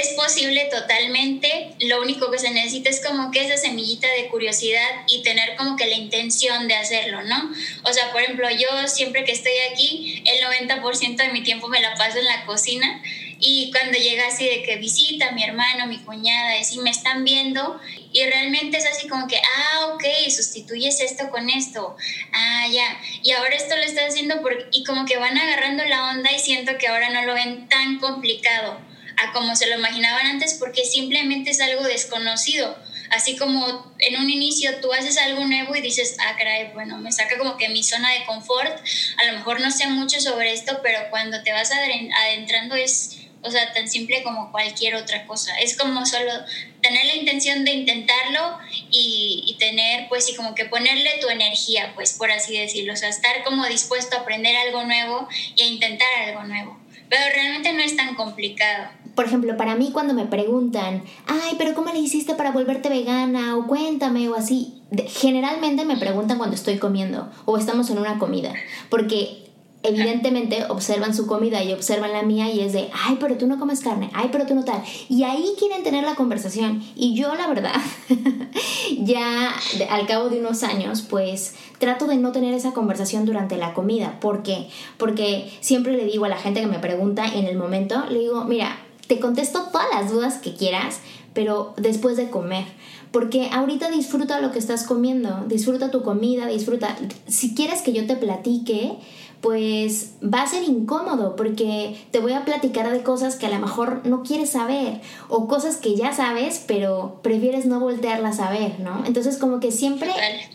es 0.00 0.08
posible 0.14 0.68
totalmente, 0.70 1.70
lo 1.80 2.02
único 2.02 2.30
que 2.30 2.38
se 2.38 2.50
necesita 2.50 2.90
es 2.90 3.04
como 3.04 3.30
que 3.30 3.44
esa 3.44 3.56
semillita 3.56 4.08
de 4.08 4.28
curiosidad 4.28 4.88
y 5.06 5.22
tener 5.22 5.56
como 5.56 5.76
que 5.76 5.86
la 5.86 5.94
intención 5.94 6.66
de 6.68 6.74
hacerlo, 6.74 7.22
¿no? 7.22 7.52
O 7.84 7.92
sea, 7.92 8.10
por 8.10 8.22
ejemplo, 8.22 8.48
yo 8.50 8.88
siempre 8.88 9.24
que 9.24 9.32
estoy 9.32 9.52
aquí, 9.70 10.22
el 10.26 10.44
90% 10.44 11.16
de 11.16 11.28
mi 11.28 11.42
tiempo 11.42 11.68
me 11.68 11.80
la 11.80 11.94
paso 11.94 12.18
en 12.18 12.24
la 12.24 12.44
cocina 12.44 13.02
y 13.38 13.70
cuando 13.72 13.98
llega 13.98 14.26
así 14.26 14.44
de 14.44 14.62
que 14.62 14.76
visita 14.76 15.32
mi 15.32 15.44
hermano, 15.44 15.86
mi 15.86 15.98
cuñada, 15.98 16.54
y 16.58 16.78
me 16.78 16.90
están 16.90 17.24
viendo 17.24 17.80
y 18.12 18.24
realmente 18.24 18.78
es 18.78 18.86
así 18.86 19.06
como 19.06 19.28
que, 19.28 19.36
ah, 19.36 19.92
ok, 19.94 20.04
sustituyes 20.34 21.00
esto 21.00 21.30
con 21.30 21.50
esto, 21.50 21.96
ah, 22.32 22.66
ya, 22.70 23.00
y 23.22 23.32
ahora 23.32 23.54
esto 23.54 23.76
lo 23.76 23.82
estás 23.82 24.10
haciendo 24.10 24.40
por... 24.40 24.68
y 24.72 24.82
como 24.84 25.04
que 25.04 25.18
van 25.18 25.36
agarrando 25.36 25.84
la 25.84 26.10
onda 26.10 26.32
y 26.32 26.38
siento 26.38 26.78
que 26.78 26.88
ahora 26.88 27.10
no 27.10 27.22
lo 27.22 27.34
ven 27.34 27.68
tan 27.68 27.98
complicado 27.98 28.93
a 29.16 29.32
como 29.32 29.54
se 29.56 29.66
lo 29.66 29.76
imaginaban 29.76 30.26
antes 30.26 30.54
porque 30.54 30.84
simplemente 30.84 31.50
es 31.50 31.60
algo 31.60 31.82
desconocido. 31.84 32.76
Así 33.10 33.36
como 33.36 33.94
en 33.98 34.16
un 34.16 34.30
inicio 34.30 34.80
tú 34.80 34.92
haces 34.92 35.18
algo 35.18 35.44
nuevo 35.44 35.76
y 35.76 35.80
dices, 35.80 36.16
ah, 36.20 36.34
caray, 36.36 36.72
bueno, 36.72 36.96
me 36.98 37.12
saca 37.12 37.38
como 37.38 37.56
que 37.56 37.68
mi 37.68 37.84
zona 37.84 38.10
de 38.12 38.24
confort, 38.24 38.76
a 39.18 39.24
lo 39.26 39.34
mejor 39.34 39.60
no 39.60 39.70
sé 39.70 39.86
mucho 39.88 40.20
sobre 40.20 40.52
esto, 40.52 40.80
pero 40.82 40.98
cuando 41.10 41.42
te 41.42 41.52
vas 41.52 41.70
adentrando 41.70 42.74
es 42.74 43.20
O 43.46 43.50
sea, 43.50 43.74
tan 43.74 43.88
simple 43.88 44.22
como 44.22 44.50
cualquier 44.50 44.94
otra 44.94 45.26
cosa. 45.26 45.52
Es 45.60 45.76
como 45.76 46.06
solo 46.06 46.32
tener 46.80 47.04
la 47.04 47.14
intención 47.14 47.62
de 47.66 47.72
intentarlo 47.72 48.58
y, 48.90 49.44
y 49.46 49.58
tener, 49.58 50.08
pues, 50.08 50.30
y 50.30 50.34
como 50.34 50.54
que 50.54 50.64
ponerle 50.64 51.18
tu 51.20 51.28
energía, 51.28 51.92
pues, 51.94 52.14
por 52.14 52.30
así 52.30 52.58
decirlo. 52.58 52.94
O 52.94 52.96
sea, 52.96 53.10
estar 53.10 53.44
como 53.44 53.66
dispuesto 53.66 54.16
a 54.16 54.20
aprender 54.20 54.56
algo 54.56 54.84
nuevo 54.84 55.28
y 55.56 55.62
a 55.62 55.66
intentar 55.66 56.08
algo 56.26 56.44
nuevo. 56.44 56.83
Pero 57.08 57.22
realmente 57.34 57.72
no 57.72 57.80
es 57.80 57.96
tan 57.96 58.14
complicado 58.14 58.88
por 59.14 59.26
ejemplo, 59.26 59.56
para 59.56 59.76
mí 59.76 59.90
cuando 59.92 60.12
me 60.12 60.26
preguntan, 60.26 61.04
ay, 61.26 61.54
pero 61.56 61.74
¿cómo 61.74 61.92
le 61.92 62.00
hiciste 62.00 62.34
para 62.34 62.50
volverte 62.50 62.88
vegana? 62.88 63.56
O 63.56 63.66
cuéntame, 63.66 64.28
o 64.28 64.34
así, 64.34 64.82
generalmente 65.06 65.84
me 65.84 65.96
preguntan 65.96 66.38
cuando 66.38 66.56
estoy 66.56 66.78
comiendo 66.78 67.30
o 67.44 67.56
estamos 67.56 67.90
en 67.90 67.98
una 67.98 68.18
comida, 68.18 68.52
porque 68.88 69.43
evidentemente 69.84 70.64
observan 70.68 71.14
su 71.14 71.26
comida 71.26 71.62
y 71.62 71.72
observan 71.72 72.12
la 72.12 72.22
mía 72.22 72.50
y 72.50 72.60
es 72.60 72.72
de, 72.72 72.90
ay, 73.04 73.18
pero 73.20 73.36
tú 73.36 73.46
no 73.46 73.58
comes 73.58 73.80
carne, 73.80 74.10
ay, 74.14 74.30
pero 74.32 74.46
tú 74.46 74.54
no 74.54 74.64
tal. 74.64 74.82
Y 75.10 75.24
ahí 75.24 75.54
quieren 75.58 75.82
tener 75.82 76.04
la 76.04 76.14
conversación. 76.14 76.82
Y 76.96 77.14
yo, 77.14 77.34
la 77.34 77.46
verdad, 77.46 77.76
ya 78.98 79.54
al 79.90 80.06
cabo 80.06 80.30
de 80.30 80.40
unos 80.40 80.62
años, 80.62 81.02
pues 81.02 81.54
trato 81.78 82.06
de 82.06 82.16
no 82.16 82.32
tener 82.32 82.54
esa 82.54 82.72
conversación 82.72 83.26
durante 83.26 83.58
la 83.58 83.74
comida. 83.74 84.18
¿Por 84.20 84.42
qué? 84.42 84.68
Porque 84.96 85.52
siempre 85.60 85.92
le 85.92 86.06
digo 86.06 86.24
a 86.24 86.30
la 86.30 86.38
gente 86.38 86.62
que 86.62 86.66
me 86.66 86.78
pregunta 86.78 87.26
en 87.26 87.44
el 87.44 87.58
momento, 87.58 88.06
le 88.08 88.20
digo, 88.20 88.44
mira, 88.44 88.78
te 89.06 89.20
contesto 89.20 89.64
todas 89.70 89.86
las 89.92 90.10
dudas 90.10 90.38
que 90.38 90.54
quieras, 90.54 91.00
pero 91.34 91.74
después 91.76 92.16
de 92.16 92.30
comer. 92.30 92.64
Porque 93.10 93.48
ahorita 93.52 93.90
disfruta 93.90 94.40
lo 94.40 94.50
que 94.50 94.58
estás 94.58 94.82
comiendo, 94.82 95.44
disfruta 95.46 95.90
tu 95.90 96.02
comida, 96.02 96.46
disfruta. 96.46 96.96
Si 97.28 97.54
quieres 97.54 97.82
que 97.82 97.92
yo 97.92 98.06
te 98.06 98.16
platique, 98.16 98.96
pues 99.44 100.14
va 100.22 100.40
a 100.40 100.46
ser 100.46 100.62
incómodo 100.62 101.36
porque 101.36 101.94
te 102.10 102.18
voy 102.18 102.32
a 102.32 102.46
platicar 102.46 102.90
de 102.90 103.02
cosas 103.02 103.36
que 103.36 103.44
a 103.44 103.50
lo 103.50 103.58
mejor 103.58 104.00
no 104.06 104.22
quieres 104.22 104.52
saber 104.52 105.02
o 105.28 105.48
cosas 105.48 105.76
que 105.76 105.94
ya 105.96 106.14
sabes 106.14 106.64
pero 106.66 107.20
prefieres 107.20 107.66
no 107.66 107.78
voltearlas 107.78 108.40
a 108.40 108.48
ver, 108.48 108.80
¿no? 108.80 109.04
Entonces 109.04 109.36
como 109.36 109.60
que 109.60 109.70
siempre 109.70 110.08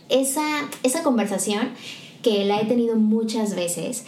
esa, 0.09 0.41
esa 0.81 1.03
conversación 1.03 1.69
que 2.23 2.45
la 2.45 2.59
he 2.59 2.65
tenido 2.65 2.95
muchas 2.95 3.55
veces 3.55 4.05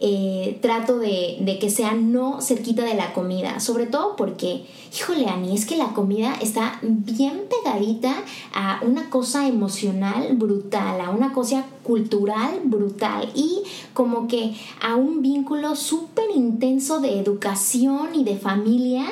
eh, 0.00 0.58
trato 0.60 0.98
de, 0.98 1.38
de, 1.40 1.58
que 1.60 1.70
sea 1.70 1.94
no 1.94 2.40
cerquita 2.40 2.84
de 2.84 2.94
la 2.94 3.12
comida, 3.12 3.60
sobre 3.60 3.86
todo 3.86 4.16
porque, 4.16 4.64
híjole, 4.94 5.26
Ani, 5.26 5.54
es 5.54 5.66
que 5.66 5.76
la 5.76 5.94
comida 5.94 6.34
está 6.42 6.80
bien 6.82 7.44
pegadita 7.48 8.14
a 8.52 8.80
una 8.84 9.08
cosa 9.08 9.46
emocional 9.46 10.34
brutal, 10.36 11.00
a 11.00 11.10
una 11.10 11.32
cosa 11.32 11.64
cultural 11.84 12.60
brutal 12.64 13.30
y 13.36 13.62
como 13.92 14.26
que 14.26 14.56
a 14.82 14.96
un 14.96 15.22
vínculo 15.22 15.76
súper 15.76 16.26
intenso 16.34 17.00
de 17.00 17.20
educación 17.20 18.14
y 18.14 18.24
de 18.24 18.36
familia 18.36 19.04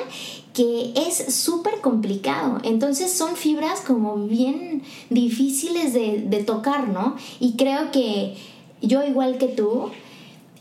que 0.53 0.93
es 0.95 1.33
súper 1.33 1.81
complicado. 1.81 2.59
Entonces 2.63 3.11
son 3.11 3.35
fibras 3.35 3.81
como 3.81 4.17
bien 4.27 4.83
difíciles 5.09 5.93
de, 5.93 6.25
de 6.27 6.43
tocar, 6.43 6.89
¿no? 6.89 7.15
Y 7.39 7.53
creo 7.53 7.91
que 7.91 8.35
yo 8.81 9.03
igual 9.03 9.37
que 9.37 9.47
tú, 9.47 9.89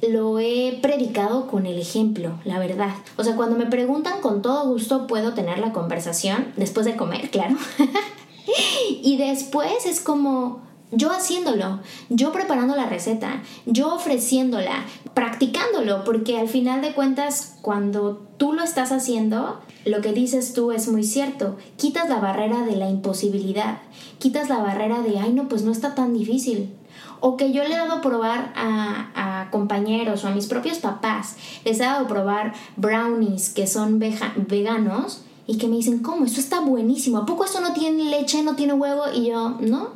lo 0.02 0.38
he 0.40 0.78
predicado 0.82 1.46
con 1.46 1.66
el 1.66 1.78
ejemplo, 1.78 2.38
la 2.44 2.58
verdad. 2.58 2.94
O 3.16 3.24
sea, 3.24 3.36
cuando 3.36 3.56
me 3.56 3.66
preguntan, 3.66 4.20
con 4.20 4.42
todo 4.42 4.68
gusto 4.68 5.06
puedo 5.06 5.32
tener 5.32 5.58
la 5.58 5.72
conversación, 5.72 6.52
después 6.56 6.84
de 6.86 6.96
comer, 6.96 7.30
claro. 7.30 7.56
y 9.02 9.16
después 9.16 9.86
es 9.86 10.00
como 10.00 10.60
yo 10.90 11.10
haciéndolo, 11.10 11.80
yo 12.10 12.32
preparando 12.32 12.76
la 12.76 12.86
receta, 12.86 13.42
yo 13.64 13.94
ofreciéndola, 13.94 14.84
practicándolo, 15.14 16.04
porque 16.04 16.38
al 16.38 16.48
final 16.48 16.82
de 16.82 16.92
cuentas, 16.92 17.56
cuando 17.62 18.26
tú 18.36 18.52
lo 18.52 18.62
estás 18.62 18.92
haciendo, 18.92 19.60
lo 19.86 20.02
que 20.02 20.12
dices 20.12 20.52
tú 20.52 20.70
es 20.70 20.88
muy 20.88 21.04
cierto. 21.04 21.56
Quitas 21.76 22.10
la 22.10 22.18
barrera 22.18 22.66
de 22.66 22.76
la 22.76 22.90
imposibilidad, 22.90 23.78
quitas 24.18 24.50
la 24.50 24.58
barrera 24.58 25.00
de, 25.00 25.18
ay, 25.18 25.32
no, 25.32 25.48
pues 25.48 25.62
no 25.62 25.72
está 25.72 25.94
tan 25.94 26.12
difícil 26.12 26.74
o 27.20 27.36
que 27.36 27.52
yo 27.52 27.62
le 27.62 27.74
he 27.74 27.76
dado 27.76 27.92
a 27.92 28.00
probar 28.00 28.52
a, 28.56 29.48
compañeros 29.50 30.24
o 30.24 30.28
a 30.28 30.30
mis 30.30 30.46
propios 30.46 30.78
papás, 30.78 31.36
les 31.64 31.78
he 31.78 31.82
dado 31.82 32.06
a 32.06 32.08
probar 32.08 32.54
brownies 32.76 33.50
que 33.50 33.66
son 33.66 33.98
veganos 33.98 35.22
y 35.46 35.58
que 35.58 35.68
me 35.68 35.76
dicen, 35.76 35.98
¿cómo? 35.98 36.24
Esto 36.24 36.40
está 36.40 36.60
buenísimo. 36.60 37.18
¿A 37.18 37.26
poco 37.26 37.44
esto 37.44 37.60
no 37.60 37.72
tiene 37.74 38.04
leche, 38.04 38.42
no 38.42 38.56
tiene 38.56 38.72
huevo? 38.72 39.04
Y 39.14 39.26
yo, 39.26 39.56
no, 39.60 39.90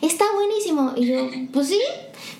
está 0.00 0.24
buenísimo. 0.34 0.92
Y 0.96 1.06
yo, 1.06 1.28
pues 1.52 1.68
sí, 1.68 1.80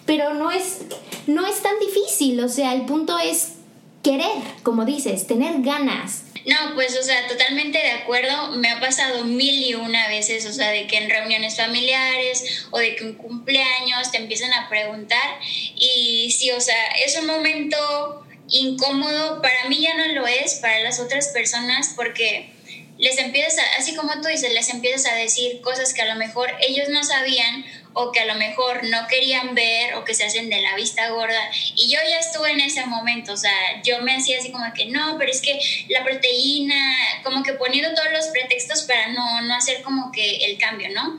pero 0.07 0.35
no 0.35 0.51
es, 0.51 0.87
no 1.27 1.47
es 1.47 1.63
tan 1.63 1.75
difícil. 1.81 2.41
O 2.41 2.49
sea, 2.49 2.75
el 2.75 2.87
punto 2.87 3.19
es 3.19 3.57
querer, 4.03 4.43
como 4.63 4.85
dices, 4.85 5.27
tener 5.27 5.63
ganas. 5.63 6.25
No, 6.47 6.75
pues, 6.77 6.97
o 6.97 7.03
sea, 7.03 7.27
totalmente 7.27 7.79
de 7.79 7.91
acuerdo. 7.91 8.53
Me 8.53 8.71
ha 8.71 8.79
pasado 8.79 9.25
mil 9.25 9.65
y 9.65 9.75
una 9.75 10.07
veces, 10.07 10.47
o 10.47 10.53
sea, 10.53 10.71
de 10.71 10.87
que 10.87 10.97
en 10.97 11.11
reuniones 11.11 11.57
familiares 11.57 12.67
o 12.71 12.79
de 12.79 12.95
que 12.95 13.03
en 13.03 13.15
cumpleaños 13.15 14.13
te 14.13 14.19
empiezan 14.19 14.53
a 14.53 14.69
preguntar. 14.69 15.41
Y 15.75 16.31
sí, 16.31 16.53
o 16.53 16.61
sea, 16.61 16.87
es 17.05 17.19
un 17.19 17.27
momento 17.27 18.25
incómodo. 18.49 19.43
Para 19.43 19.69
mí 19.69 19.81
ya 19.81 19.97
no 19.97 20.07
lo 20.15 20.27
es, 20.29 20.55
para 20.57 20.79
las 20.81 21.01
otras 21.01 21.29
personas, 21.29 21.95
porque 21.97 22.53
les 22.97 23.19
empiezas, 23.19 23.59
a, 23.59 23.79
así 23.79 23.97
como 23.97 24.21
tú 24.21 24.29
dices, 24.29 24.53
les 24.53 24.71
empiezas 24.71 25.13
a 25.13 25.17
decir 25.17 25.61
cosas 25.63 25.93
que 25.93 26.03
a 26.03 26.07
lo 26.07 26.15
mejor 26.15 26.53
ellos 26.61 26.89
no 26.91 27.03
sabían 27.03 27.65
o 27.99 28.13
que 28.13 28.21
a 28.21 28.27
lo 28.27 28.35
mejor 28.35 28.85
no 28.85 29.07
querían 29.09 29.55
ver 29.55 29.95
o 29.95 30.05
que 30.05 30.13
se 30.13 30.25
hacen 30.25 30.51
de 30.51 30.61
la 30.61 30.77
vista 30.77 31.09
gorda. 31.09 31.51
Y 31.77 31.91
yo 31.91 31.99
ya 32.07 32.19
estuve 32.19 32.51
en 32.51 32.61
ese 32.61 32.85
momento, 32.85 33.33
o 33.33 33.37
sea, 33.39 33.83
yo 33.83 34.03
me 34.03 34.15
hacía 34.15 34.39
así 34.39 34.53
como 34.53 34.67
que 34.75 34.85
no, 34.85 35.17
pero 35.19 35.31
es 35.31 35.41
que 35.41 35.59
la 35.89 36.05
proteína, 36.05 36.77
como 37.25 37.43
que 37.43 37.55
poniendo 37.55 37.95
todos 37.95 38.13
los 38.13 38.27
pretextos 38.27 38.83
para 38.83 39.09
no, 39.09 39.41
no 39.41 39.55
hacer 39.55 39.81
como 39.81 40.13
que 40.13 40.45
el 40.45 40.59
cambio, 40.59 40.91
¿no? 40.91 41.19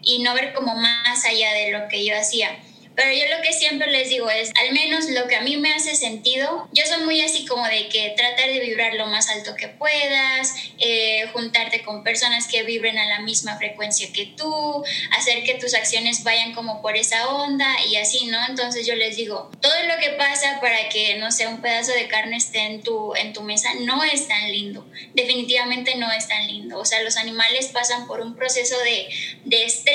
Y 0.00 0.22
no 0.22 0.32
ver 0.34 0.54
como 0.54 0.76
más 0.76 1.24
allá 1.24 1.54
de 1.54 1.72
lo 1.72 1.88
que 1.88 2.06
yo 2.06 2.16
hacía. 2.16 2.56
Pero 2.94 3.12
yo 3.12 3.36
lo 3.36 3.42
que 3.42 3.52
siempre 3.52 3.90
les 3.90 4.08
digo 4.08 4.28
es, 4.30 4.50
al 4.60 4.72
menos 4.72 5.08
lo 5.10 5.26
que 5.26 5.36
a 5.36 5.40
mí 5.40 5.56
me 5.56 5.72
hace 5.72 5.94
sentido, 5.94 6.68
yo 6.72 6.84
soy 6.86 7.04
muy 7.04 7.20
así 7.20 7.46
como 7.46 7.66
de 7.66 7.88
que 7.88 8.14
tratar 8.16 8.50
de 8.50 8.60
vibrar 8.60 8.94
lo 8.94 9.06
más 9.06 9.30
alto 9.30 9.54
que 9.56 9.68
puedas, 9.68 10.54
eh, 10.78 11.26
juntarte 11.32 11.82
con 11.82 12.04
personas 12.04 12.46
que 12.46 12.62
vibren 12.62 12.98
a 12.98 13.06
la 13.06 13.20
misma 13.20 13.56
frecuencia 13.56 14.12
que 14.12 14.26
tú, 14.36 14.84
hacer 15.16 15.42
que 15.44 15.54
tus 15.54 15.74
acciones 15.74 16.22
vayan 16.24 16.52
como 16.54 16.82
por 16.82 16.96
esa 16.96 17.28
onda 17.28 17.68
y 17.88 17.96
así, 17.96 18.26
¿no? 18.26 18.38
Entonces 18.48 18.86
yo 18.86 18.94
les 18.94 19.16
digo, 19.16 19.50
todo 19.60 19.82
lo 19.86 19.98
que 19.98 20.10
pasa 20.10 20.58
para 20.60 20.88
que, 20.88 21.16
no 21.16 21.30
sé, 21.30 21.46
un 21.46 21.62
pedazo 21.62 21.92
de 21.92 22.08
carne 22.08 22.36
esté 22.36 22.60
en 22.60 22.82
tu, 22.82 23.14
en 23.14 23.32
tu 23.32 23.42
mesa 23.42 23.70
no 23.80 24.04
es 24.04 24.28
tan 24.28 24.50
lindo, 24.52 24.86
definitivamente 25.14 25.94
no 25.96 26.10
es 26.12 26.28
tan 26.28 26.46
lindo. 26.46 26.78
O 26.78 26.84
sea, 26.84 27.02
los 27.02 27.16
animales 27.16 27.66
pasan 27.68 28.06
por 28.06 28.20
un 28.20 28.34
proceso 28.34 28.78
de, 28.80 29.08
de 29.44 29.64
estrés, 29.64 29.91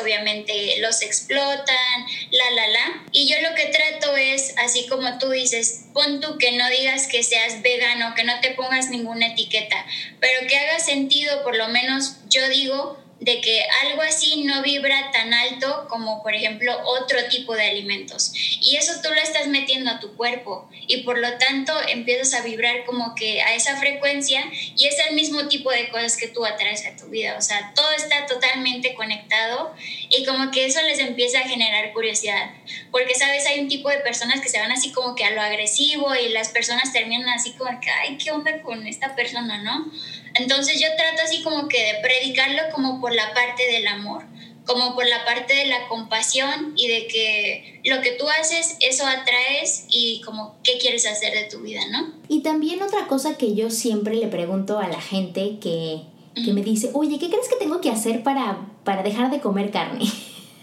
obviamente 0.00 0.76
los 0.78 1.02
explotan, 1.02 2.06
la, 2.30 2.50
la, 2.50 2.68
la. 2.68 3.02
Y 3.12 3.28
yo 3.28 3.40
lo 3.40 3.54
que 3.54 3.66
trato 3.66 4.16
es, 4.16 4.54
así 4.58 4.86
como 4.86 5.18
tú 5.18 5.30
dices, 5.30 5.86
pon 5.92 6.20
tú 6.20 6.38
que 6.38 6.52
no 6.52 6.68
digas 6.70 7.06
que 7.06 7.22
seas 7.22 7.62
vegano, 7.62 8.14
que 8.14 8.24
no 8.24 8.40
te 8.40 8.52
pongas 8.52 8.90
ninguna 8.90 9.28
etiqueta, 9.28 9.84
pero 10.20 10.46
que 10.48 10.58
haga 10.58 10.78
sentido, 10.78 11.42
por 11.42 11.56
lo 11.56 11.68
menos 11.68 12.16
yo 12.28 12.48
digo, 12.48 13.01
de 13.22 13.40
que 13.40 13.62
algo 13.84 14.02
así 14.02 14.42
no 14.42 14.62
vibra 14.62 15.12
tan 15.12 15.32
alto 15.32 15.86
como 15.88 16.22
por 16.24 16.34
ejemplo 16.34 16.76
otro 16.84 17.18
tipo 17.30 17.54
de 17.54 17.70
alimentos. 17.70 18.32
Y 18.60 18.76
eso 18.76 18.94
tú 19.00 19.10
lo 19.10 19.20
estás 19.20 19.46
metiendo 19.46 19.92
a 19.92 20.00
tu 20.00 20.16
cuerpo 20.16 20.68
y 20.88 21.04
por 21.04 21.18
lo 21.18 21.38
tanto 21.38 21.72
empiezas 21.88 22.34
a 22.34 22.42
vibrar 22.42 22.84
como 22.84 23.14
que 23.14 23.40
a 23.40 23.54
esa 23.54 23.76
frecuencia 23.76 24.42
y 24.76 24.88
es 24.88 24.96
el 25.08 25.14
mismo 25.14 25.46
tipo 25.46 25.70
de 25.70 25.88
cosas 25.90 26.16
que 26.16 26.26
tú 26.26 26.44
atraes 26.44 26.84
a 26.84 26.96
tu 26.96 27.06
vida. 27.10 27.36
O 27.38 27.42
sea, 27.42 27.72
todo 27.76 27.92
está 27.92 28.26
totalmente 28.26 28.94
conectado 28.94 29.72
y 30.10 30.24
como 30.24 30.50
que 30.50 30.66
eso 30.66 30.82
les 30.82 30.98
empieza 30.98 31.38
a 31.38 31.48
generar 31.48 31.92
curiosidad. 31.92 32.50
Porque, 32.90 33.14
sabes, 33.14 33.46
hay 33.46 33.60
un 33.60 33.68
tipo 33.68 33.88
de 33.88 33.98
personas 33.98 34.40
que 34.40 34.48
se 34.48 34.58
van 34.58 34.72
así 34.72 34.90
como 34.90 35.14
que 35.14 35.24
a 35.24 35.30
lo 35.30 35.40
agresivo 35.40 36.12
y 36.16 36.30
las 36.30 36.48
personas 36.48 36.92
terminan 36.92 37.28
así 37.28 37.52
como 37.52 37.78
que, 37.80 37.90
ay, 37.90 38.18
¿qué 38.18 38.32
onda 38.32 38.62
con 38.62 38.84
esta 38.88 39.14
persona, 39.14 39.62
no? 39.62 39.92
Entonces 40.34 40.80
yo 40.80 40.88
trato 40.96 41.22
así 41.24 41.42
como 41.42 41.68
que 41.68 41.78
de 41.78 42.00
predicarlo 42.00 42.62
como 42.74 43.00
por 43.00 43.14
la 43.14 43.34
parte 43.34 43.70
del 43.70 43.86
amor, 43.86 44.24
como 44.66 44.94
por 44.94 45.06
la 45.06 45.24
parte 45.24 45.54
de 45.54 45.66
la 45.66 45.88
compasión 45.88 46.74
y 46.76 46.88
de 46.88 47.06
que 47.06 47.80
lo 47.84 48.00
que 48.00 48.12
tú 48.12 48.24
haces, 48.40 48.76
eso 48.80 49.04
atraes 49.06 49.86
y 49.90 50.20
como 50.24 50.56
qué 50.62 50.78
quieres 50.78 51.06
hacer 51.06 51.32
de 51.32 51.48
tu 51.50 51.62
vida, 51.62 51.80
¿no? 51.90 52.12
Y 52.28 52.42
también 52.42 52.82
otra 52.82 53.06
cosa 53.08 53.36
que 53.36 53.54
yo 53.54 53.70
siempre 53.70 54.14
le 54.14 54.28
pregunto 54.28 54.78
a 54.78 54.88
la 54.88 55.00
gente 55.00 55.58
que, 55.60 56.02
que 56.34 56.52
me 56.52 56.62
dice, 56.62 56.90
oye, 56.94 57.18
¿qué 57.18 57.28
crees 57.28 57.48
que 57.48 57.56
tengo 57.56 57.80
que 57.80 57.90
hacer 57.90 58.22
para, 58.22 58.68
para 58.84 59.02
dejar 59.02 59.30
de 59.30 59.40
comer 59.40 59.70
carne? 59.70 60.04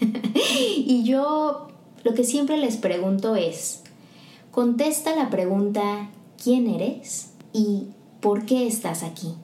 y 0.76 1.04
yo 1.04 1.68
lo 2.02 2.14
que 2.14 2.24
siempre 2.24 2.56
les 2.56 2.76
pregunto 2.76 3.36
es, 3.36 3.82
contesta 4.50 5.14
la 5.14 5.28
pregunta, 5.28 6.10
¿quién 6.42 6.68
eres? 6.68 7.32
¿Y 7.52 7.88
por 8.20 8.46
qué 8.46 8.66
estás 8.66 9.02
aquí? 9.02 9.34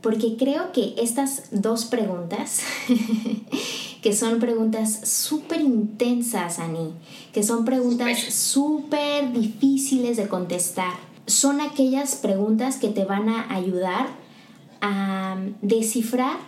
Porque 0.00 0.36
creo 0.36 0.72
que 0.72 0.94
estas 0.98 1.44
dos 1.50 1.84
preguntas, 1.84 2.60
que 4.02 4.14
son 4.14 4.38
preguntas 4.38 5.00
súper 5.08 5.60
intensas, 5.60 6.58
Ani, 6.58 6.94
que 7.32 7.42
son 7.42 7.64
preguntas 7.64 8.18
súper 8.18 9.32
difíciles 9.32 10.16
de 10.16 10.28
contestar, 10.28 10.94
son 11.26 11.60
aquellas 11.60 12.16
preguntas 12.16 12.76
que 12.76 12.88
te 12.88 13.04
van 13.04 13.28
a 13.28 13.54
ayudar 13.54 14.08
a 14.80 15.36
descifrar 15.60 16.38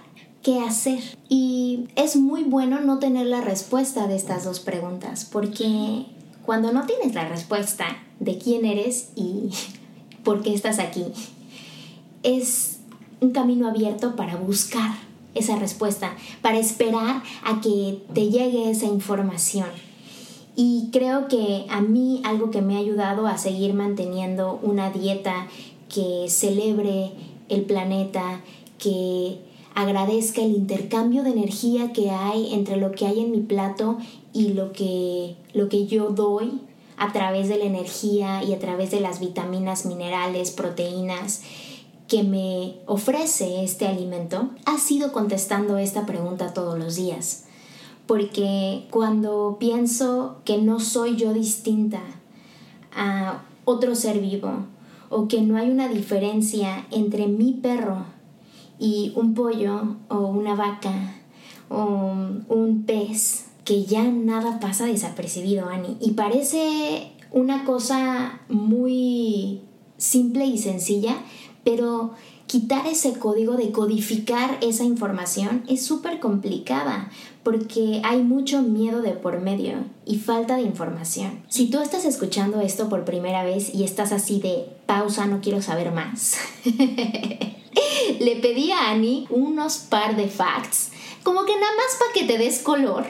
qué 0.42 0.60
hacer. 0.60 1.00
Y 1.28 1.88
es 1.94 2.16
muy 2.16 2.44
bueno 2.44 2.80
no 2.80 2.98
tener 2.98 3.26
la 3.26 3.40
respuesta 3.40 4.06
de 4.06 4.16
estas 4.16 4.44
dos 4.44 4.60
preguntas, 4.60 5.24
porque 5.24 6.06
cuando 6.44 6.72
no 6.72 6.86
tienes 6.86 7.14
la 7.14 7.28
respuesta 7.28 7.86
de 8.18 8.38
quién 8.38 8.64
eres 8.64 9.10
y 9.14 9.50
por 10.24 10.42
qué 10.42 10.54
estás 10.54 10.78
aquí, 10.78 11.04
es 12.22 12.71
un 13.22 13.30
camino 13.30 13.68
abierto 13.68 14.16
para 14.16 14.36
buscar 14.36 14.90
esa 15.34 15.56
respuesta, 15.56 16.14
para 16.42 16.58
esperar 16.58 17.22
a 17.44 17.60
que 17.60 18.02
te 18.12 18.28
llegue 18.28 18.70
esa 18.70 18.86
información. 18.86 19.68
Y 20.56 20.90
creo 20.92 21.28
que 21.28 21.64
a 21.70 21.80
mí 21.80 22.20
algo 22.24 22.50
que 22.50 22.60
me 22.60 22.76
ha 22.76 22.80
ayudado 22.80 23.26
a 23.26 23.38
seguir 23.38 23.72
manteniendo 23.72 24.60
una 24.62 24.90
dieta 24.90 25.46
que 25.88 26.26
celebre 26.28 27.12
el 27.48 27.62
planeta, 27.62 28.40
que 28.78 29.38
agradezca 29.74 30.42
el 30.42 30.50
intercambio 30.50 31.22
de 31.22 31.30
energía 31.30 31.92
que 31.92 32.10
hay 32.10 32.52
entre 32.52 32.76
lo 32.76 32.92
que 32.92 33.06
hay 33.06 33.20
en 33.20 33.30
mi 33.30 33.40
plato 33.40 33.96
y 34.34 34.48
lo 34.48 34.72
que, 34.72 35.36
lo 35.54 35.68
que 35.70 35.86
yo 35.86 36.10
doy 36.10 36.60
a 36.98 37.12
través 37.12 37.48
de 37.48 37.56
la 37.56 37.64
energía 37.64 38.42
y 38.44 38.52
a 38.52 38.58
través 38.58 38.90
de 38.90 39.00
las 39.00 39.20
vitaminas, 39.20 39.86
minerales, 39.86 40.50
proteínas 40.50 41.42
que 42.12 42.24
me 42.24 42.74
ofrece 42.84 43.64
este 43.64 43.86
alimento, 43.86 44.50
ha 44.66 44.76
sido 44.76 45.12
contestando 45.12 45.78
esta 45.78 46.04
pregunta 46.04 46.52
todos 46.52 46.78
los 46.78 46.96
días. 46.96 47.46
Porque 48.06 48.86
cuando 48.90 49.56
pienso 49.58 50.36
que 50.44 50.58
no 50.58 50.78
soy 50.78 51.16
yo 51.16 51.32
distinta 51.32 52.02
a 52.94 53.44
otro 53.64 53.94
ser 53.94 54.20
vivo, 54.20 54.66
o 55.08 55.26
que 55.26 55.40
no 55.40 55.56
hay 55.56 55.70
una 55.70 55.88
diferencia 55.88 56.86
entre 56.90 57.28
mi 57.28 57.54
perro 57.54 58.04
y 58.78 59.14
un 59.16 59.32
pollo 59.32 59.96
o 60.10 60.18
una 60.18 60.54
vaca 60.54 61.14
o 61.70 62.12
un 62.46 62.82
pez, 62.86 63.46
que 63.64 63.86
ya 63.86 64.02
nada 64.02 64.60
pasa 64.60 64.84
desapercibido, 64.84 65.70
Ani. 65.70 65.96
Y 65.98 66.10
parece 66.10 67.10
una 67.30 67.64
cosa 67.64 68.42
muy 68.50 69.62
simple 70.02 70.44
y 70.44 70.58
sencilla, 70.58 71.16
pero 71.64 72.12
quitar 72.46 72.86
ese 72.86 73.14
código 73.14 73.56
de 73.56 73.72
codificar 73.72 74.58
esa 74.60 74.84
información 74.84 75.64
es 75.68 75.84
súper 75.84 76.20
complicada 76.20 77.10
porque 77.42 78.02
hay 78.04 78.22
mucho 78.22 78.62
miedo 78.62 79.00
de 79.02 79.12
por 79.12 79.40
medio 79.40 79.84
y 80.04 80.18
falta 80.18 80.56
de 80.56 80.62
información. 80.62 81.42
Si 81.48 81.70
tú 81.70 81.80
estás 81.80 82.04
escuchando 82.04 82.60
esto 82.60 82.88
por 82.88 83.04
primera 83.04 83.42
vez 83.42 83.74
y 83.74 83.84
estás 83.84 84.12
así 84.12 84.40
de 84.40 84.66
pausa, 84.86 85.26
no 85.26 85.40
quiero 85.40 85.62
saber 85.62 85.92
más, 85.92 86.36
le 88.20 88.36
pedí 88.36 88.70
a 88.70 88.90
Annie 88.90 89.26
unos 89.30 89.78
par 89.78 90.16
de 90.16 90.28
facts, 90.28 90.92
como 91.22 91.44
que 91.44 91.54
nada 91.54 91.72
más 91.76 91.96
para 91.98 92.12
que 92.12 92.24
te 92.24 92.38
des 92.38 92.58
color 92.58 93.06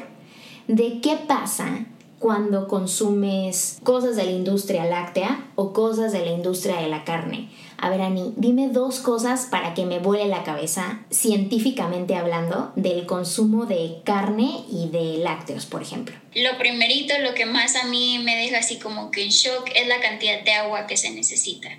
de 0.69 1.01
qué 1.01 1.17
pasa 1.17 1.87
cuando 2.19 2.69
consumes 2.69 3.81
cosas 3.83 4.15
de 4.15 4.25
la 4.25 4.31
industria 4.31 4.85
láctea 4.85 5.51
o 5.57 5.73
cosas 5.73 6.13
de 6.13 6.25
la 6.25 6.31
industria 6.31 6.77
de 6.81 6.89
la 6.89 7.05
carne. 7.05 7.51
A 7.83 7.91
ver, 7.91 8.01
Ani, 8.01 8.33
dime 8.37 8.69
dos 8.69 9.01
cosas 9.01 9.47
para 9.51 9.75
que 9.75 9.85
me 9.85 9.99
vuele 9.99 10.27
la 10.29 10.45
cabeza, 10.45 11.01
científicamente 11.11 12.15
hablando, 12.15 12.73
del 12.77 13.07
consumo 13.07 13.67
de 13.67 14.03
carne 14.05 14.65
y 14.71 14.89
de 14.89 15.19
lácteos, 15.19 15.67
por 15.67 15.83
ejemplo. 15.83 16.15
Lo 16.33 16.57
primerito, 16.59 17.19
lo 17.19 17.35
que 17.35 17.45
más 17.45 17.75
a 17.75 17.87
mí 17.87 18.21
me 18.23 18.37
deja 18.37 18.59
así 18.59 18.79
como 18.79 19.11
que 19.11 19.25
en 19.25 19.31
shock 19.31 19.69
es 19.75 19.89
la 19.89 19.99
cantidad 19.99 20.45
de 20.45 20.53
agua 20.53 20.87
que 20.87 20.97
se 20.97 21.11
necesita 21.11 21.71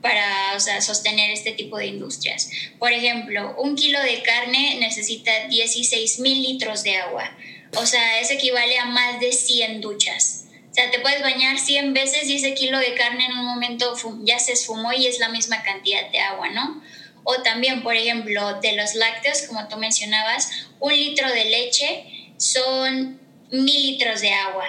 para 0.00 0.56
o 0.56 0.60
sea, 0.60 0.80
sostener 0.80 1.30
este 1.30 1.52
tipo 1.52 1.76
de 1.76 1.88
industrias. 1.88 2.48
Por 2.78 2.92
ejemplo, 2.92 3.54
un 3.58 3.76
kilo 3.76 4.00
de 4.00 4.22
carne 4.22 4.78
necesita 4.80 5.46
16 5.48 6.20
mil 6.20 6.40
litros 6.40 6.84
de 6.84 6.96
agua. 6.96 7.36
O 7.76 7.84
sea, 7.84 8.18
eso 8.20 8.32
equivale 8.32 8.78
a 8.78 8.86
más 8.86 9.20
de 9.20 9.30
100 9.30 9.82
duchas. 9.82 10.46
O 10.70 10.74
sea, 10.74 10.90
te 10.90 11.00
puedes 11.00 11.20
bañar 11.20 11.58
100 11.58 11.94
veces 11.94 12.28
y 12.28 12.36
ese 12.36 12.54
kilo 12.54 12.78
de 12.78 12.94
carne 12.94 13.26
en 13.26 13.32
un 13.32 13.44
momento 13.44 13.94
ya 14.22 14.38
se 14.38 14.52
esfumó 14.52 14.92
y 14.92 15.06
es 15.06 15.18
la 15.18 15.28
misma 15.28 15.62
cantidad 15.62 16.08
de 16.10 16.20
agua, 16.20 16.48
¿no? 16.50 16.80
O 17.24 17.42
también, 17.42 17.82
por 17.82 17.96
ejemplo, 17.96 18.60
de 18.60 18.72
los 18.74 18.94
lácteos, 18.94 19.42
como 19.42 19.66
tú 19.68 19.76
mencionabas, 19.76 20.68
un 20.78 20.92
litro 20.92 21.28
de 21.28 21.44
leche 21.44 22.32
son 22.36 23.20
mil 23.50 23.82
litros 23.82 24.20
de 24.20 24.32
agua. 24.32 24.64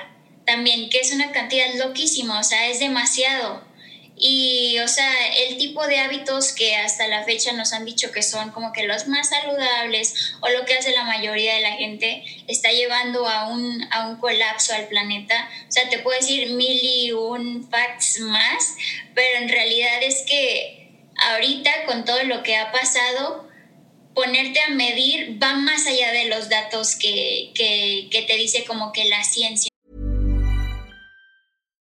También, 0.45 0.89
que 0.89 0.99
es 0.99 1.13
una 1.13 1.31
cantidad 1.31 1.73
loquísima, 1.75 2.39
o 2.39 2.43
sea, 2.43 2.67
es 2.67 2.79
demasiado. 2.79 3.63
Y, 4.23 4.77
o 4.77 4.88
sea, 4.88 5.12
el 5.36 5.57
tipo 5.57 5.88
de 5.88 5.97
hábitos 5.97 6.53
que 6.53 6.75
hasta 6.75 7.07
la 7.07 7.23
fecha 7.23 7.53
nos 7.53 7.73
han 7.73 7.86
dicho 7.86 8.12
que 8.12 8.21
son 8.21 8.51
como 8.51 8.71
que 8.71 8.84
los 8.84 9.07
más 9.07 9.29
saludables 9.29 10.36
o 10.41 10.49
lo 10.49 10.63
que 10.63 10.75
hace 10.75 10.91
la 10.91 11.05
mayoría 11.05 11.55
de 11.55 11.62
la 11.62 11.71
gente 11.71 12.23
está 12.47 12.71
llevando 12.71 13.27
a 13.27 13.47
un, 13.47 13.84
a 13.91 14.07
un 14.07 14.17
colapso 14.17 14.75
al 14.75 14.88
planeta. 14.88 15.49
O 15.67 15.71
sea, 15.71 15.89
te 15.89 15.97
puedo 15.97 16.19
decir 16.19 16.51
mil 16.51 16.79
y 16.84 17.12
un 17.13 17.67
facts 17.67 18.19
más, 18.19 18.75
pero 19.15 19.39
en 19.39 19.49
realidad 19.49 20.03
es 20.03 20.23
que 20.27 20.91
ahorita 21.31 21.86
con 21.88 22.05
todo 22.05 22.21
lo 22.23 22.43
que 22.43 22.57
ha 22.57 22.71
pasado, 22.71 23.49
ponerte 24.13 24.60
a 24.60 24.69
medir 24.69 25.41
va 25.41 25.53
más 25.53 25.88
allá 25.88 26.12
de 26.12 26.25
los 26.25 26.47
datos 26.47 26.95
que, 26.95 27.51
que, 27.55 28.07
que 28.12 28.21
te 28.21 28.36
dice 28.36 28.65
como 28.65 28.91
que 28.91 29.05
la 29.05 29.23
ciencia. 29.23 29.70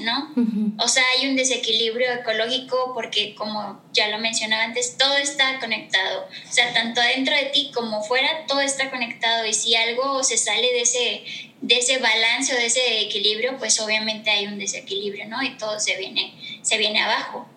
¿No? 0.00 0.32
O 0.78 0.88
sea, 0.88 1.02
hay 1.16 1.28
un 1.28 1.36
desequilibrio 1.36 2.12
ecológico 2.12 2.92
porque, 2.94 3.34
como 3.34 3.82
ya 3.92 4.08
lo 4.08 4.18
mencionaba 4.18 4.64
antes, 4.64 4.96
todo 4.96 5.16
está 5.16 5.58
conectado. 5.60 6.28
O 6.48 6.52
sea, 6.52 6.72
tanto 6.72 7.00
adentro 7.00 7.34
de 7.34 7.46
ti 7.46 7.70
como 7.74 8.02
fuera, 8.02 8.46
todo 8.46 8.60
está 8.60 8.90
conectado. 8.90 9.46
Y 9.46 9.54
si 9.54 9.74
algo 9.74 10.22
se 10.24 10.36
sale 10.36 10.72
de 10.72 10.80
ese, 10.80 11.24
de 11.60 11.78
ese 11.78 11.98
balance 11.98 12.54
o 12.54 12.56
de 12.56 12.66
ese 12.66 13.00
equilibrio, 13.00 13.56
pues 13.58 13.80
obviamente 13.80 14.30
hay 14.30 14.46
un 14.46 14.58
desequilibrio, 14.58 15.26
¿no? 15.26 15.42
Y 15.42 15.56
todo 15.56 15.80
se 15.80 15.96
viene, 15.96 16.34
se 16.62 16.78
viene 16.78 17.02
abajo. 17.02 17.48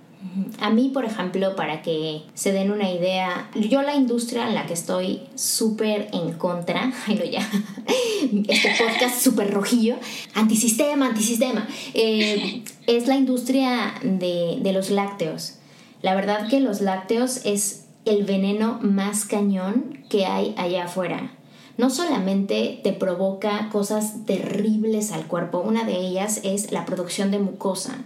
A 0.60 0.72
mí, 0.72 0.90
por 0.90 1.06
ejemplo, 1.06 1.56
para 1.56 1.82
que 1.82 2.24
se 2.34 2.52
den 2.52 2.72
una 2.72 2.90
idea, 2.90 3.50
yo 3.56 3.84
la 3.84 3.96
industria 3.96 4.48
en 4.48 4.56
la 4.56 4.66
que 4.66 4.74
estoy 4.74 5.22
súper 5.36 6.10
en 6.12 6.34
contra, 6.34 6.92
ay 7.08 7.16
no 7.16 7.26
ya, 7.26 7.48
este 8.48 8.72
podcast 8.78 9.22
súper 9.22 9.54
rojillo, 9.54 9.96
antisistema, 10.34 11.08
antisistema, 11.08 11.68
eh, 11.94 12.64
es 12.88 13.08
la 13.08 13.16
industria 13.16 13.94
de, 14.02 14.58
de 14.60 14.74
los 14.74 14.90
lácteos. 14.90 15.60
La 16.02 16.16
verdad 16.16 16.48
que 16.50 16.60
los 16.60 16.82
lácteos 16.82 17.46
es 17.46 17.86
el 18.06 18.24
veneno 18.24 18.80
más 18.82 19.26
cañón 19.26 20.04
que 20.10 20.26
hay 20.26 20.56
allá 20.58 20.86
afuera. 20.86 21.34
No 21.78 21.92
solamente 21.92 22.80
te 22.84 22.92
provoca 22.92 23.70
cosas 23.72 24.26
terribles 24.26 25.12
al 25.12 25.28
cuerpo, 25.28 25.60
una 25.60 25.84
de 25.84 25.98
ellas 25.98 26.42
es 26.44 26.72
la 26.72 26.86
producción 26.86 27.30
de 27.30 27.38
mucosa 27.38 28.06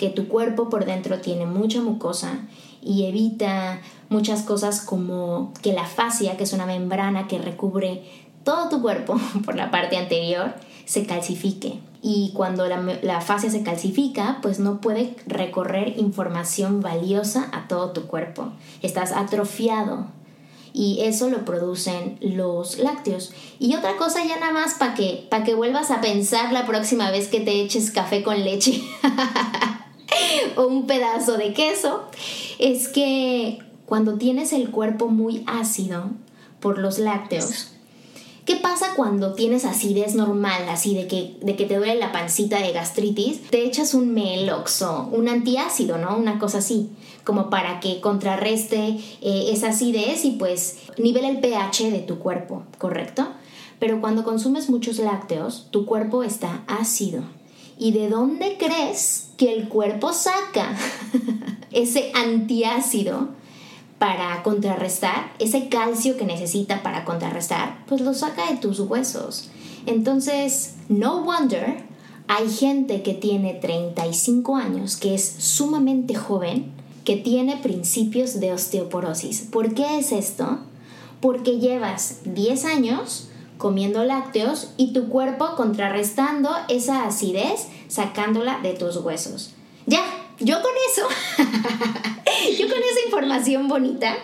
que 0.00 0.08
tu 0.08 0.28
cuerpo 0.28 0.70
por 0.70 0.86
dentro 0.86 1.20
tiene 1.20 1.44
mucha 1.44 1.82
mucosa 1.82 2.38
y 2.80 3.04
evita 3.04 3.82
muchas 4.08 4.44
cosas 4.44 4.80
como 4.80 5.52
que 5.60 5.74
la 5.74 5.84
fascia, 5.84 6.38
que 6.38 6.44
es 6.44 6.54
una 6.54 6.64
membrana 6.64 7.28
que 7.28 7.38
recubre 7.38 8.02
todo 8.42 8.70
tu 8.70 8.80
cuerpo 8.80 9.20
por 9.44 9.56
la 9.56 9.70
parte 9.70 9.98
anterior, 9.98 10.54
se 10.86 11.04
calcifique. 11.04 11.80
Y 12.00 12.32
cuando 12.32 12.66
la, 12.66 12.80
la 13.02 13.20
fascia 13.20 13.50
se 13.50 13.62
calcifica, 13.62 14.38
pues 14.40 14.58
no 14.58 14.80
puede 14.80 15.16
recorrer 15.26 15.98
información 15.98 16.80
valiosa 16.80 17.50
a 17.52 17.68
todo 17.68 17.90
tu 17.90 18.06
cuerpo. 18.06 18.52
Estás 18.80 19.12
atrofiado, 19.12 20.06
y 20.72 21.00
eso 21.02 21.28
lo 21.28 21.44
producen 21.44 22.16
los 22.20 22.78
lácteos. 22.78 23.32
Y 23.58 23.74
otra 23.74 23.96
cosa 23.96 24.24
ya 24.24 24.38
nada 24.38 24.52
más 24.52 24.74
para 24.74 24.94
que, 24.94 25.28
que 25.44 25.54
vuelvas 25.54 25.90
a 25.90 26.00
pensar 26.00 26.52
la 26.52 26.64
próxima 26.64 27.10
vez 27.10 27.28
que 27.28 27.40
te 27.40 27.60
eches 27.60 27.90
café 27.90 28.22
con 28.22 28.42
leche. 28.42 28.80
o 30.56 30.66
un 30.66 30.86
pedazo 30.86 31.36
de 31.36 31.52
queso, 31.52 32.04
es 32.58 32.88
que 32.88 33.58
cuando 33.86 34.14
tienes 34.14 34.52
el 34.52 34.70
cuerpo 34.70 35.08
muy 35.08 35.44
ácido 35.46 36.10
por 36.60 36.78
los 36.78 36.98
lácteos, 36.98 37.70
¿Qué 38.50 38.56
pasa 38.56 38.94
cuando 38.96 39.34
tienes 39.34 39.64
acidez 39.64 40.16
normal, 40.16 40.68
así 40.70 40.96
de 40.96 41.06
que, 41.06 41.36
de 41.40 41.54
que 41.54 41.66
te 41.66 41.76
duele 41.76 41.94
la 41.94 42.10
pancita 42.10 42.58
de 42.58 42.72
gastritis? 42.72 43.42
Te 43.48 43.64
echas 43.64 43.94
un 43.94 44.12
meloxo, 44.12 45.08
un 45.12 45.28
antiácido, 45.28 45.98
¿no? 45.98 46.16
Una 46.16 46.40
cosa 46.40 46.58
así, 46.58 46.90
como 47.22 47.48
para 47.48 47.78
que 47.78 48.00
contrarreste 48.00 48.98
eh, 49.20 49.50
esa 49.52 49.68
acidez 49.68 50.24
y 50.24 50.32
pues 50.32 50.78
nivele 50.98 51.28
el 51.28 51.38
pH 51.38 51.92
de 51.92 52.00
tu 52.00 52.18
cuerpo, 52.18 52.64
¿correcto? 52.78 53.28
Pero 53.78 54.00
cuando 54.00 54.24
consumes 54.24 54.68
muchos 54.68 54.98
lácteos, 54.98 55.68
tu 55.70 55.86
cuerpo 55.86 56.24
está 56.24 56.64
ácido. 56.66 57.22
¿Y 57.80 57.92
de 57.92 58.08
dónde 58.08 58.58
crees 58.58 59.30
que 59.38 59.52
el 59.52 59.68
cuerpo 59.68 60.12
saca 60.12 60.76
ese 61.72 62.12
antiácido? 62.14 63.40
para 63.98 64.42
contrarrestar, 64.42 65.30
ese 65.38 65.68
calcio 65.68 66.16
que 66.16 66.24
necesita 66.24 66.82
para 66.82 67.04
contrarrestar, 67.04 67.84
pues 67.86 68.00
lo 68.00 68.14
saca 68.14 68.50
de 68.50 68.56
tus 68.56 68.80
huesos. 68.80 69.50
Entonces, 69.84 70.76
no 70.88 71.22
wonder, 71.22 71.84
hay 72.26 72.48
gente 72.48 73.02
que 73.02 73.12
tiene 73.12 73.52
35 73.52 74.56
años, 74.56 74.96
que 74.96 75.14
es 75.14 75.22
sumamente 75.22 76.14
joven, 76.14 76.72
que 77.04 77.16
tiene 77.16 77.58
principios 77.58 78.40
de 78.40 78.54
osteoporosis. 78.54 79.42
¿Por 79.42 79.74
qué 79.74 79.98
es 79.98 80.12
esto? 80.12 80.60
Porque 81.20 81.58
llevas 81.58 82.20
10 82.24 82.64
años 82.64 83.28
comiendo 83.60 84.02
lácteos 84.04 84.70
y 84.78 84.92
tu 84.92 85.08
cuerpo 85.08 85.54
contrarrestando 85.54 86.50
esa 86.68 87.04
acidez, 87.04 87.68
sacándola 87.88 88.58
de 88.60 88.72
tus 88.72 88.96
huesos. 88.96 89.52
Ya, 89.86 90.02
yo 90.38 90.56
con 90.62 90.72
eso, 90.90 91.06
yo 92.58 92.68
con 92.68 92.78
esa 92.78 93.04
información 93.04 93.68
bonita, 93.68 94.16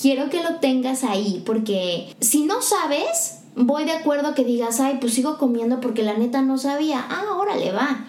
quiero 0.00 0.30
que 0.30 0.42
lo 0.42 0.56
tengas 0.56 1.04
ahí, 1.04 1.42
porque 1.44 2.16
si 2.20 2.44
no 2.44 2.62
sabes, 2.62 3.42
voy 3.54 3.84
de 3.84 3.92
acuerdo 3.92 4.34
que 4.34 4.44
digas, 4.44 4.80
ay, 4.80 4.96
pues 4.98 5.12
sigo 5.12 5.36
comiendo 5.36 5.80
porque 5.80 6.02
la 6.02 6.14
neta 6.14 6.40
no 6.40 6.56
sabía. 6.56 7.04
Ah, 7.08 7.36
órale, 7.36 7.70
va. 7.70 8.06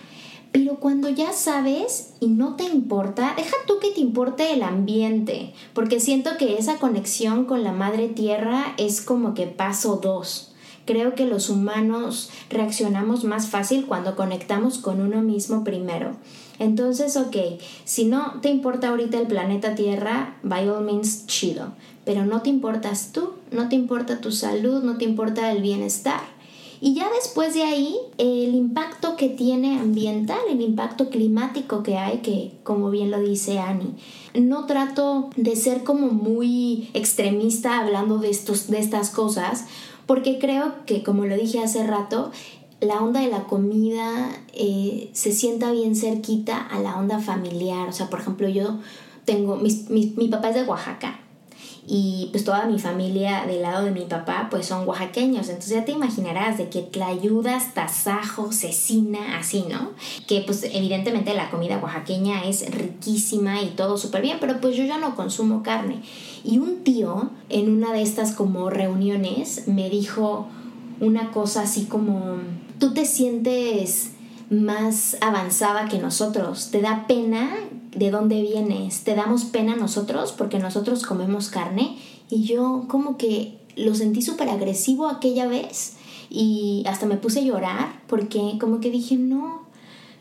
Pero 0.55 0.79
cuando 0.79 1.09
ya 1.09 1.33
sabes 1.33 2.13
y 2.21 2.27
no 2.27 2.55
te 2.55 2.63
importa, 2.63 3.33
deja 3.35 3.57
tú 3.67 3.77
que 3.81 3.91
te 3.91 3.99
importe 3.99 4.53
el 4.53 4.63
ambiente, 4.63 5.53
porque 5.73 5.99
siento 5.99 6.37
que 6.37 6.57
esa 6.57 6.77
conexión 6.77 7.43
con 7.43 7.61
la 7.61 7.73
madre 7.73 8.07
tierra 8.07 8.73
es 8.77 9.01
como 9.01 9.33
que 9.33 9.47
paso 9.47 9.99
dos. 10.01 10.53
Creo 10.85 11.13
que 11.13 11.25
los 11.25 11.49
humanos 11.49 12.29
reaccionamos 12.49 13.25
más 13.25 13.49
fácil 13.49 13.85
cuando 13.85 14.15
conectamos 14.15 14.77
con 14.77 15.01
uno 15.01 15.21
mismo 15.21 15.65
primero. 15.65 16.15
Entonces, 16.57 17.17
ok, 17.17 17.35
si 17.83 18.05
no 18.05 18.39
te 18.41 18.49
importa 18.49 18.87
ahorita 18.87 19.19
el 19.19 19.27
planeta 19.27 19.75
Tierra, 19.75 20.37
by 20.41 20.69
all 20.69 20.85
means, 20.85 21.27
chido. 21.27 21.73
Pero 22.05 22.23
no 22.23 22.41
te 22.41 22.49
importas 22.49 23.11
tú, 23.11 23.31
no 23.51 23.67
te 23.67 23.75
importa 23.75 24.21
tu 24.21 24.31
salud, 24.31 24.81
no 24.83 24.97
te 24.97 25.03
importa 25.03 25.51
el 25.51 25.61
bienestar. 25.61 26.21
Y 26.81 26.93
ya 26.93 27.09
después 27.09 27.53
de 27.53 27.63
ahí, 27.63 27.97
el 28.17 28.53
impacto 28.53 28.84
que 29.25 29.33
tiene 29.33 29.79
ambiental, 29.79 30.37
el 30.47 30.61
impacto 30.61 31.09
climático 31.09 31.81
que 31.81 31.97
hay, 31.97 32.19
que 32.19 32.51
como 32.61 32.91
bien 32.91 33.09
lo 33.09 33.19
dice 33.19 33.57
Annie, 33.57 33.95
no 34.35 34.67
trato 34.67 35.31
de 35.35 35.55
ser 35.55 35.83
como 35.83 36.09
muy 36.09 36.91
extremista 36.93 37.79
hablando 37.79 38.19
de, 38.19 38.29
estos, 38.29 38.67
de 38.67 38.77
estas 38.77 39.09
cosas, 39.09 39.65
porque 40.05 40.37
creo 40.37 40.85
que, 40.85 41.01
como 41.01 41.25
lo 41.25 41.35
dije 41.35 41.59
hace 41.59 41.87
rato, 41.87 42.31
la 42.81 43.01
onda 43.01 43.21
de 43.21 43.29
la 43.29 43.45
comida 43.45 44.29
eh, 44.53 45.09
se 45.13 45.31
sienta 45.31 45.71
bien 45.71 45.95
cerquita 45.95 46.59
a 46.59 46.79
la 46.79 46.99
onda 46.99 47.17
familiar. 47.17 47.89
O 47.89 47.93
sea, 47.93 48.11
por 48.11 48.19
ejemplo, 48.19 48.47
yo 48.47 48.77
tengo, 49.25 49.55
mi, 49.55 50.27
papá 50.29 50.49
es 50.49 50.55
de 50.55 50.63
Oaxaca 50.65 51.19
y 51.87 52.29
pues 52.31 52.43
toda 52.43 52.65
mi 52.65 52.79
familia 52.79 53.45
del 53.45 53.61
lado 53.61 53.85
de 53.85 53.91
mi 53.91 54.05
papá 54.05 54.47
pues 54.49 54.65
son 54.65 54.87
oaxaqueños. 54.87 55.49
Entonces 55.49 55.77
ya 55.77 55.85
te 55.85 55.91
imaginarás 55.91 56.57
de 56.57 56.69
que 56.69 56.81
tlayudas, 56.81 57.73
tasajo, 57.73 58.51
cecina, 58.51 59.37
así, 59.37 59.65
¿no? 59.69 59.91
Que 60.27 60.41
pues 60.41 60.63
evidentemente 60.63 61.33
la 61.35 61.49
comida 61.51 61.77
oaxaqueña 61.77 62.45
es 62.45 62.69
riquísima 62.71 63.61
y 63.61 63.67
todo 63.67 63.97
súper 63.97 64.23
bien, 64.23 64.37
pero 64.39 64.59
pues 64.59 64.75
yo 64.75 64.83
ya 64.83 64.97
no 64.97 65.15
consumo 65.15 65.61
carne. 65.61 66.01
Y 66.43 66.57
un 66.57 66.83
tío 66.83 67.29
en 67.49 67.71
una 67.71 67.93
de 67.93 68.01
estas 68.01 68.33
como 68.33 68.69
reuniones 68.69 69.67
me 69.67 69.89
dijo 69.89 70.47
una 70.99 71.31
cosa 71.31 71.63
así 71.63 71.85
como 71.85 72.37
tú 72.79 72.93
te 72.93 73.05
sientes 73.05 74.11
más 74.49 75.17
avanzada 75.21 75.87
que 75.87 75.99
nosotros. 75.99 76.69
Te 76.71 76.81
da 76.81 77.07
pena 77.07 77.55
de 77.95 78.11
dónde 78.11 78.41
vienes. 78.41 79.03
Te 79.03 79.15
damos 79.15 79.45
pena 79.45 79.75
nosotros 79.75 80.31
porque 80.31 80.59
nosotros 80.59 81.03
comemos 81.03 81.49
carne. 81.49 81.97
Y 82.29 82.43
yo 82.43 82.85
como 82.87 83.17
que 83.17 83.57
lo 83.75 83.95
sentí 83.95 84.21
súper 84.21 84.49
agresivo 84.49 85.07
aquella 85.07 85.47
vez. 85.47 85.97
Y 86.29 86.83
hasta 86.87 87.05
me 87.05 87.17
puse 87.17 87.39
a 87.39 87.43
llorar 87.43 88.01
porque 88.07 88.57
como 88.59 88.79
que 88.79 88.91
dije, 88.91 89.15
no. 89.15 89.65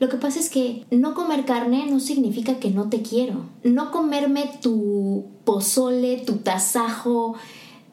Lo 0.01 0.09
que 0.09 0.17
pasa 0.17 0.41
es 0.41 0.51
que 0.51 0.85
no 0.91 1.15
comer 1.15 1.45
carne 1.45 1.87
no 1.89 2.01
significa 2.01 2.59
que 2.59 2.71
no 2.71 2.89
te 2.89 3.03
quiero. 3.03 3.47
No 3.63 3.91
comerme 3.91 4.51
tu 4.61 5.27
pozole, 5.45 6.19
tu 6.19 6.37
tasajo, 6.37 7.35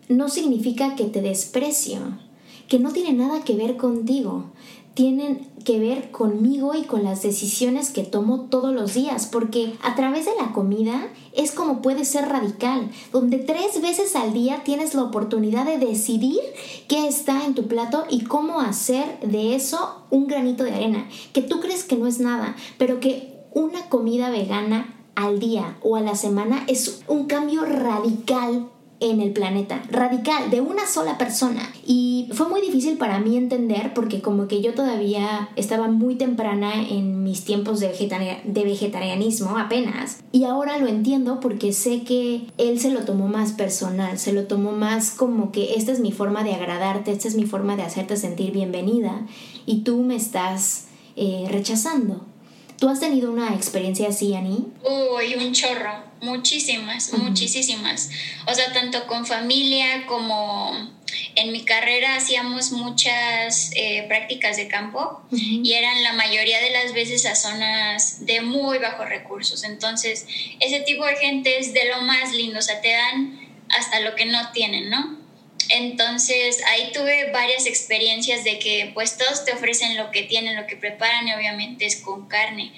no 0.09 0.27
significa 0.29 0.95
que 0.95 1.05
te 1.05 1.21
desprecio 1.21 1.99
que 2.71 2.79
no 2.79 2.93
tiene 2.93 3.11
nada 3.11 3.43
que 3.43 3.53
ver 3.53 3.75
contigo, 3.75 4.45
tienen 4.93 5.47
que 5.63 5.79
ver 5.79 6.11
conmigo 6.11 6.73
y 6.75 6.83
con 6.83 7.03
las 7.03 7.21
decisiones 7.21 7.91
que 7.91 8.03
tomo 8.03 8.47
todos 8.49 8.73
los 8.73 8.93
días, 8.93 9.27
porque 9.31 9.73
a 9.83 9.95
través 9.95 10.25
de 10.25 10.31
la 10.39 10.51
comida 10.51 11.07
es 11.33 11.51
como 11.51 11.81
puede 11.81 12.03
ser 12.03 12.27
radical, 12.27 12.89
donde 13.11 13.37
tres 13.37 13.81
veces 13.81 14.15
al 14.15 14.33
día 14.33 14.63
tienes 14.63 14.93
la 14.93 15.03
oportunidad 15.03 15.65
de 15.65 15.77
decidir 15.77 16.39
qué 16.87 17.07
está 17.07 17.45
en 17.45 17.53
tu 17.53 17.67
plato 17.67 18.05
y 18.09 18.23
cómo 18.23 18.59
hacer 18.59 19.19
de 19.21 19.55
eso 19.55 20.03
un 20.09 20.27
granito 20.27 20.63
de 20.63 20.73
arena, 20.73 21.07
que 21.33 21.41
tú 21.41 21.59
crees 21.59 21.83
que 21.83 21.95
no 21.95 22.07
es 22.07 22.19
nada, 22.19 22.55
pero 22.77 22.99
que 22.99 23.39
una 23.53 23.87
comida 23.89 24.29
vegana 24.29 24.95
al 25.15 25.39
día 25.39 25.77
o 25.81 25.95
a 25.95 26.01
la 26.01 26.15
semana 26.15 26.63
es 26.67 27.03
un 27.07 27.27
cambio 27.27 27.65
radical 27.65 28.69
en 29.01 29.19
el 29.19 29.31
planeta, 29.31 29.81
radical, 29.89 30.49
de 30.51 30.61
una 30.61 30.87
sola 30.87 31.17
persona. 31.17 31.73
Y 31.85 32.29
fue 32.33 32.47
muy 32.47 32.61
difícil 32.61 32.97
para 32.97 33.19
mí 33.19 33.35
entender 33.35 33.93
porque 33.93 34.21
como 34.21 34.47
que 34.47 34.61
yo 34.61 34.73
todavía 34.73 35.49
estaba 35.55 35.87
muy 35.87 36.15
temprana 36.15 36.87
en 36.87 37.23
mis 37.23 37.43
tiempos 37.43 37.79
de, 37.79 37.89
de 38.43 38.63
vegetarianismo 38.63 39.57
apenas. 39.57 40.19
Y 40.31 40.45
ahora 40.45 40.77
lo 40.77 40.87
entiendo 40.87 41.39
porque 41.39 41.73
sé 41.73 42.03
que 42.03 42.47
él 42.57 42.79
se 42.79 42.91
lo 42.91 43.03
tomó 43.03 43.27
más 43.27 43.53
personal, 43.53 44.19
se 44.19 44.33
lo 44.33 44.45
tomó 44.45 44.71
más 44.71 45.11
como 45.11 45.51
que 45.51 45.73
esta 45.75 45.91
es 45.91 45.99
mi 45.99 46.11
forma 46.11 46.43
de 46.43 46.53
agradarte, 46.53 47.11
esta 47.11 47.27
es 47.27 47.35
mi 47.35 47.45
forma 47.45 47.75
de 47.75 47.83
hacerte 47.83 48.15
sentir 48.17 48.51
bienvenida 48.51 49.25
y 49.65 49.81
tú 49.81 50.03
me 50.03 50.15
estás 50.15 50.85
eh, 51.15 51.47
rechazando. 51.49 52.30
¿Tú 52.81 52.89
has 52.89 52.99
tenido 52.99 53.31
una 53.31 53.53
experiencia 53.53 54.09
así, 54.09 54.33
Ani? 54.33 54.65
Uy, 54.83 55.35
un 55.35 55.53
chorro, 55.53 56.03
muchísimas, 56.19 57.13
muchísimas. 57.13 58.09
O 58.47 58.55
sea, 58.55 58.73
tanto 58.73 59.05
con 59.05 59.27
familia 59.27 60.07
como 60.07 60.89
en 61.35 61.51
mi 61.51 61.63
carrera 61.63 62.15
hacíamos 62.15 62.71
muchas 62.71 63.69
eh, 63.75 64.05
prácticas 64.07 64.57
de 64.57 64.67
campo 64.67 65.21
y 65.29 65.73
eran 65.73 66.01
la 66.01 66.13
mayoría 66.13 66.59
de 66.59 66.71
las 66.71 66.93
veces 66.93 67.27
a 67.27 67.35
zonas 67.35 68.25
de 68.25 68.41
muy 68.41 68.79
bajos 68.79 69.07
recursos. 69.07 69.63
Entonces, 69.63 70.25
ese 70.59 70.79
tipo 70.79 71.05
de 71.05 71.17
gente 71.17 71.59
es 71.59 71.75
de 71.75 71.85
lo 71.85 72.01
más 72.01 72.33
lindo, 72.33 72.57
o 72.57 72.63
sea, 72.63 72.81
te 72.81 72.93
dan 72.93 73.47
hasta 73.69 73.99
lo 73.99 74.15
que 74.15 74.25
no 74.25 74.51
tienen, 74.53 74.89
¿no? 74.89 75.20
Entonces 75.69 76.61
ahí 76.67 76.91
tuve 76.93 77.31
varias 77.31 77.65
experiencias 77.65 78.43
de 78.43 78.59
que 78.59 78.91
pues 78.93 79.17
todos 79.17 79.45
te 79.45 79.53
ofrecen 79.53 79.97
lo 79.97 80.11
que 80.11 80.23
tienen, 80.23 80.55
lo 80.55 80.67
que 80.67 80.75
preparan 80.75 81.27
y 81.27 81.33
obviamente 81.33 81.85
es 81.85 81.97
con 81.97 82.27
carne. 82.27 82.71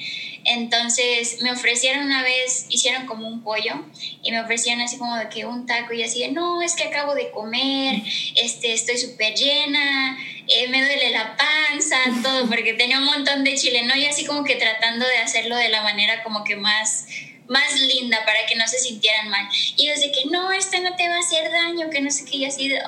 Entonces 0.45 1.41
me 1.41 1.51
ofrecieron 1.51 2.05
una 2.05 2.21
vez, 2.21 2.65
hicieron 2.69 3.05
como 3.05 3.27
un 3.27 3.43
pollo 3.43 3.85
y 4.21 4.31
me 4.31 4.41
ofrecieron 4.41 4.81
así 4.81 4.97
como 4.97 5.15
de 5.15 5.29
que 5.29 5.45
un 5.45 5.65
taco 5.65 5.93
y 5.93 6.03
así 6.03 6.19
de, 6.19 6.31
no, 6.31 6.61
es 6.61 6.75
que 6.75 6.83
acabo 6.83 7.15
de 7.15 7.31
comer, 7.31 8.01
este, 8.35 8.73
estoy 8.73 8.97
súper 8.97 9.33
llena, 9.35 10.17
eh, 10.47 10.67
me 10.67 10.83
duele 10.83 11.11
la 11.11 11.37
panza, 11.37 11.97
todo, 12.21 12.47
porque 12.47 12.73
tenía 12.73 12.97
un 12.97 13.05
montón 13.05 13.43
de 13.43 13.55
chile, 13.55 13.83
¿no? 13.83 13.95
Y 13.95 14.05
así 14.05 14.25
como 14.25 14.43
que 14.43 14.55
tratando 14.55 15.07
de 15.07 15.17
hacerlo 15.17 15.55
de 15.55 15.69
la 15.69 15.81
manera 15.81 16.23
como 16.23 16.43
que 16.43 16.57
más 16.57 17.05
más 17.47 17.79
linda 17.81 18.23
para 18.25 18.45
que 18.45 18.55
no 18.55 18.67
se 18.67 18.79
sintieran 18.79 19.29
mal. 19.29 19.47
Y 19.75 19.87
yo 19.87 19.93
de 19.95 20.11
que 20.11 20.25
no, 20.29 20.51
este 20.51 20.79
no 20.79 20.95
te 20.95 21.07
va 21.07 21.15
a 21.15 21.19
hacer 21.19 21.51
daño, 21.51 21.89
que 21.89 22.01
no 22.01 22.11
sé 22.11 22.25
qué, 22.25 22.37
y 22.37 22.45
así 22.45 22.67
de, 22.67 22.81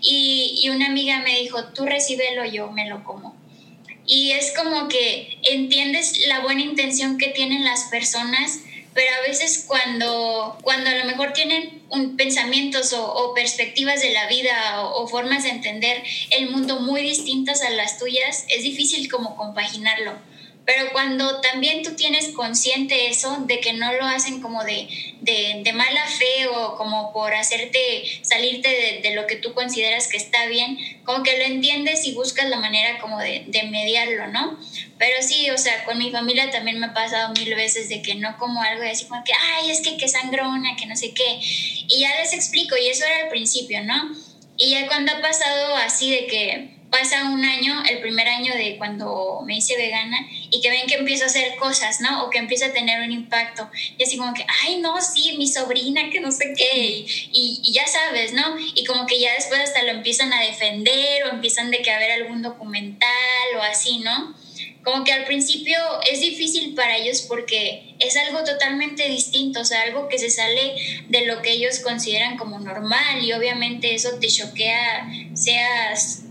y, 0.00 0.60
y 0.62 0.68
una 0.70 0.86
amiga 0.86 1.20
me 1.20 1.40
dijo, 1.40 1.64
tú 1.74 1.84
recíbelo, 1.84 2.44
yo 2.44 2.70
me 2.70 2.88
lo 2.88 3.04
como. 3.04 3.36
Y 4.06 4.32
es 4.32 4.52
como 4.56 4.88
que 4.88 5.38
entiendes 5.42 6.26
la 6.28 6.40
buena 6.40 6.62
intención 6.62 7.18
que 7.18 7.28
tienen 7.28 7.64
las 7.64 7.84
personas, 7.84 8.60
pero 8.94 9.14
a 9.16 9.28
veces 9.28 9.64
cuando, 9.66 10.56
cuando 10.62 10.88
a 10.88 10.94
lo 10.94 11.04
mejor 11.04 11.32
tienen 11.32 11.82
un, 11.90 12.16
pensamientos 12.16 12.94
o, 12.94 13.34
perspectivas 13.34 14.00
de 14.00 14.10
la 14.10 14.26
vida 14.28 14.82
o, 14.82 15.02
o, 15.02 15.08
formas 15.08 15.42
de 15.42 15.50
entender 15.50 16.02
el 16.30 16.50
mundo 16.50 16.80
muy 16.80 17.02
distintas 17.02 17.62
a 17.62 17.70
las 17.70 17.98
tuyas, 17.98 18.46
es 18.48 18.62
difícil 18.62 19.10
como 19.10 19.36
compaginarlo 19.36 20.12
Pero 20.66 20.90
cuando 20.90 21.40
también 21.40 21.84
tú 21.84 21.94
tienes 21.94 22.30
consciente 22.30 23.08
eso, 23.08 23.38
de 23.46 23.60
que 23.60 23.72
no 23.72 23.92
lo 23.92 24.04
hacen 24.04 24.42
como 24.42 24.64
de, 24.64 24.88
de, 25.20 25.72
mala 25.72 26.06
fe 26.08 26.48
o 26.48 26.76
como 26.76 27.12
por 27.12 27.32
hacerte 27.34 27.78
salirte 28.22 28.68
de, 28.68 29.08
de, 29.08 29.14
lo 29.14 29.28
que 29.28 29.36
tú 29.36 29.54
consideras 29.54 30.08
que 30.08 30.16
está 30.16 30.46
bien, 30.46 30.76
como 31.04 31.22
que 31.22 31.38
lo 31.38 31.44
entiendes 31.44 32.04
y 32.04 32.14
buscas 32.14 32.48
la 32.48 32.58
manera 32.58 32.98
como 32.98 33.20
de, 33.20 33.44
de 33.46 33.62
mediarlo, 33.64 34.26
¿no? 34.26 34.58
Pero 34.98 35.22
sí, 35.22 35.48
o 35.50 35.58
sea, 35.58 35.84
con 35.84 35.98
mi 35.98 36.10
familia 36.10 36.50
también 36.50 36.80
me 36.80 36.86
ha 36.86 36.94
pasado 36.94 37.32
mil 37.34 37.54
veces 37.54 37.88
de 37.88 38.02
que 38.02 38.16
no 38.16 38.36
como 38.36 38.60
algo 38.60 38.82
así 38.82 39.04
como 39.04 39.22
que, 39.22 39.32
ay, 39.32 39.70
es 39.70 39.82
que 39.82 39.96
que 39.96 40.08
sangrona, 40.08 40.74
que 40.76 40.86
no 40.86 40.96
sé 40.96 41.14
qué. 41.14 41.38
Y 41.40 42.00
ya 42.00 42.18
les 42.20 42.32
explico, 42.32 42.74
y 42.76 42.88
eso 42.88 43.04
era 43.04 43.24
al 43.24 43.28
principio, 43.28 43.84
¿no? 43.84 44.16
Y 44.56 44.70
ya 44.70 44.88
cuando 44.88 45.12
ha 45.12 45.20
pasado 45.20 45.76
así 45.76 46.10
de 46.10 46.26
que 46.26 46.75
pasa 46.90 47.24
un 47.30 47.44
año, 47.44 47.82
el 47.88 48.00
primer 48.00 48.28
año 48.28 48.54
de 48.54 48.76
cuando 48.78 49.42
me 49.44 49.56
hice 49.56 49.76
vegana, 49.76 50.18
y 50.50 50.60
que 50.60 50.70
ven 50.70 50.86
que 50.86 50.94
empiezo 50.94 51.24
a 51.24 51.26
hacer 51.26 51.56
cosas, 51.56 52.00
¿no? 52.00 52.24
O 52.24 52.30
que 52.30 52.38
empieza 52.38 52.66
a 52.66 52.72
tener 52.72 53.02
un 53.02 53.12
impacto. 53.12 53.68
Y 53.98 54.02
así 54.02 54.16
como 54.16 54.34
que, 54.34 54.46
ay, 54.62 54.78
no, 54.78 55.00
sí, 55.00 55.36
mi 55.36 55.46
sobrina, 55.46 56.10
que 56.10 56.20
no 56.20 56.30
sé 56.30 56.54
qué, 56.56 56.78
y, 56.78 57.60
y, 57.62 57.72
ya 57.72 57.86
sabes, 57.86 58.32
¿no? 58.32 58.56
Y 58.74 58.84
como 58.84 59.06
que 59.06 59.20
ya 59.20 59.34
después 59.34 59.60
hasta 59.60 59.82
lo 59.82 59.90
empiezan 59.90 60.32
a 60.32 60.40
defender 60.40 61.24
o 61.24 61.30
empiezan 61.30 61.70
de 61.70 61.82
que 61.82 61.90
a 61.90 61.98
ver 61.98 62.12
algún 62.12 62.42
documental 62.42 63.08
o 63.56 63.62
así, 63.62 63.98
¿no? 63.98 64.34
Como 64.86 65.02
que 65.02 65.12
al 65.12 65.24
principio 65.24 65.76
es 66.08 66.20
difícil 66.20 66.74
para 66.74 66.96
ellos 66.96 67.22
porque 67.22 67.96
es 67.98 68.16
algo 68.16 68.44
totalmente 68.44 69.08
distinto, 69.08 69.60
o 69.62 69.64
sea, 69.64 69.82
algo 69.82 70.08
que 70.08 70.16
se 70.16 70.30
sale 70.30 70.76
de 71.08 71.26
lo 71.26 71.42
que 71.42 71.50
ellos 71.50 71.80
consideran 71.80 72.36
como 72.36 72.60
normal 72.60 73.20
y 73.20 73.32
obviamente 73.32 73.96
eso 73.96 74.10
te 74.20 74.28
choquea, 74.28 75.08
seas 75.34 76.25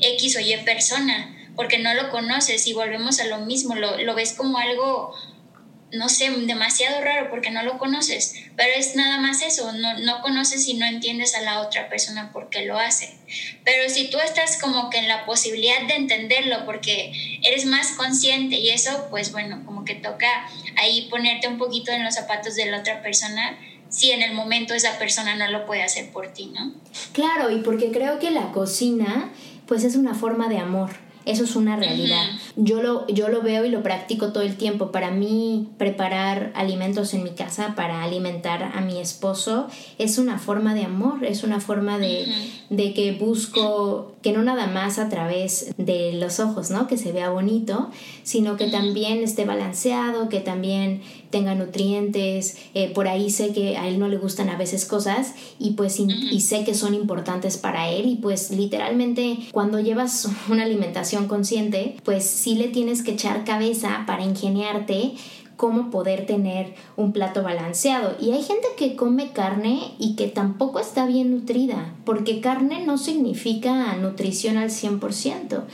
X 0.00 0.36
o 0.36 0.40
Y 0.40 0.56
persona, 0.64 1.34
porque 1.56 1.78
no 1.78 1.94
lo 1.94 2.10
conoces 2.10 2.66
y 2.66 2.72
volvemos 2.72 3.20
a 3.20 3.26
lo 3.26 3.40
mismo, 3.40 3.74
lo, 3.74 3.98
lo 3.98 4.14
ves 4.14 4.34
como 4.34 4.58
algo 4.58 5.14
no 5.92 6.08
sé, 6.08 6.30
demasiado 6.30 7.00
raro 7.00 7.30
porque 7.30 7.50
no 7.50 7.62
lo 7.62 7.78
conoces, 7.78 8.34
pero 8.56 8.70
es 8.76 8.94
nada 8.94 9.20
más 9.20 9.42
eso, 9.42 9.72
no, 9.72 9.98
no 10.00 10.20
conoces 10.20 10.66
y 10.68 10.74
no 10.74 10.84
entiendes 10.84 11.34
a 11.34 11.40
la 11.40 11.60
otra 11.60 11.88
persona 11.88 12.30
por 12.32 12.50
qué 12.50 12.66
lo 12.66 12.78
hace. 12.78 13.16
Pero 13.64 13.88
si 13.88 14.10
tú 14.10 14.18
estás 14.18 14.60
como 14.60 14.90
que 14.90 14.98
en 14.98 15.08
la 15.08 15.24
posibilidad 15.24 15.86
de 15.86 15.96
entenderlo 15.96 16.66
porque 16.66 17.40
eres 17.42 17.64
más 17.64 17.92
consciente 17.92 18.56
y 18.56 18.68
eso, 18.68 19.06
pues 19.08 19.32
bueno, 19.32 19.62
como 19.64 19.84
que 19.84 19.94
toca 19.94 20.28
ahí 20.76 21.08
ponerte 21.10 21.48
un 21.48 21.58
poquito 21.58 21.90
en 21.92 22.04
los 22.04 22.14
zapatos 22.14 22.54
de 22.54 22.66
la 22.66 22.80
otra 22.80 23.02
persona 23.02 23.58
si 23.88 24.10
en 24.10 24.20
el 24.20 24.34
momento 24.34 24.74
esa 24.74 24.98
persona 24.98 25.34
no 25.36 25.50
lo 25.50 25.64
puede 25.64 25.82
hacer 25.82 26.10
por 26.10 26.34
ti, 26.34 26.52
¿no? 26.54 26.74
Claro, 27.12 27.50
y 27.50 27.62
porque 27.62 27.90
creo 27.90 28.18
que 28.18 28.30
la 28.30 28.52
cocina 28.52 29.30
pues 29.68 29.84
es 29.84 29.94
una 29.94 30.14
forma 30.14 30.48
de 30.48 30.58
amor. 30.58 30.90
Eso 31.28 31.44
es 31.44 31.56
una 31.56 31.76
realidad. 31.76 32.24
Yo 32.56 32.82
lo, 32.82 33.06
yo 33.08 33.28
lo 33.28 33.42
veo 33.42 33.66
y 33.66 33.68
lo 33.68 33.82
practico 33.82 34.32
todo 34.32 34.42
el 34.42 34.56
tiempo. 34.56 34.92
Para 34.92 35.10
mí, 35.10 35.68
preparar 35.76 36.52
alimentos 36.54 37.12
en 37.12 37.22
mi 37.22 37.32
casa 37.32 37.74
para 37.76 38.02
alimentar 38.02 38.62
a 38.62 38.80
mi 38.80 38.98
esposo 38.98 39.66
es 39.98 40.16
una 40.16 40.38
forma 40.38 40.72
de 40.72 40.84
amor, 40.84 41.26
es 41.26 41.44
una 41.44 41.60
forma 41.60 41.98
de, 41.98 42.26
de 42.70 42.94
que 42.94 43.12
busco 43.12 44.14
que 44.22 44.32
no 44.32 44.42
nada 44.42 44.68
más 44.68 44.98
a 44.98 45.10
través 45.10 45.74
de 45.76 46.14
los 46.14 46.40
ojos, 46.40 46.70
¿no? 46.70 46.86
Que 46.86 46.96
se 46.96 47.12
vea 47.12 47.28
bonito, 47.28 47.90
sino 48.22 48.56
que 48.56 48.68
también 48.68 49.22
esté 49.22 49.44
balanceado, 49.44 50.30
que 50.30 50.40
también 50.40 51.02
tenga 51.30 51.54
nutrientes, 51.54 52.56
eh, 52.74 52.92
por 52.94 53.08
ahí 53.08 53.30
sé 53.30 53.52
que 53.52 53.76
a 53.76 53.88
él 53.88 53.98
no 53.98 54.08
le 54.08 54.16
gustan 54.16 54.48
a 54.48 54.56
veces 54.56 54.84
cosas 54.84 55.34
y 55.58 55.72
pues 55.72 55.98
y 56.00 56.40
sé 56.40 56.64
que 56.64 56.74
son 56.74 56.94
importantes 56.94 57.56
para 57.56 57.90
él 57.90 58.08
y 58.08 58.16
pues 58.16 58.50
literalmente 58.50 59.38
cuando 59.52 59.80
llevas 59.80 60.28
una 60.48 60.64
alimentación 60.64 61.28
consciente 61.28 61.96
pues 62.04 62.24
sí 62.24 62.54
le 62.54 62.68
tienes 62.68 63.02
que 63.02 63.12
echar 63.12 63.44
cabeza 63.44 64.04
para 64.06 64.24
ingeniarte 64.24 65.14
cómo 65.58 65.90
poder 65.90 66.24
tener 66.24 66.74
un 66.96 67.12
plato 67.12 67.42
balanceado. 67.42 68.16
Y 68.20 68.30
hay 68.30 68.42
gente 68.42 68.68
que 68.78 68.94
come 68.94 69.32
carne 69.32 69.92
y 69.98 70.14
que 70.14 70.28
tampoco 70.28 70.78
está 70.78 71.04
bien 71.04 71.32
nutrida, 71.32 71.94
porque 72.04 72.40
carne 72.40 72.86
no 72.86 72.96
significa 72.96 73.94
nutrición 73.96 74.56
al 74.56 74.70
100%. 74.70 75.64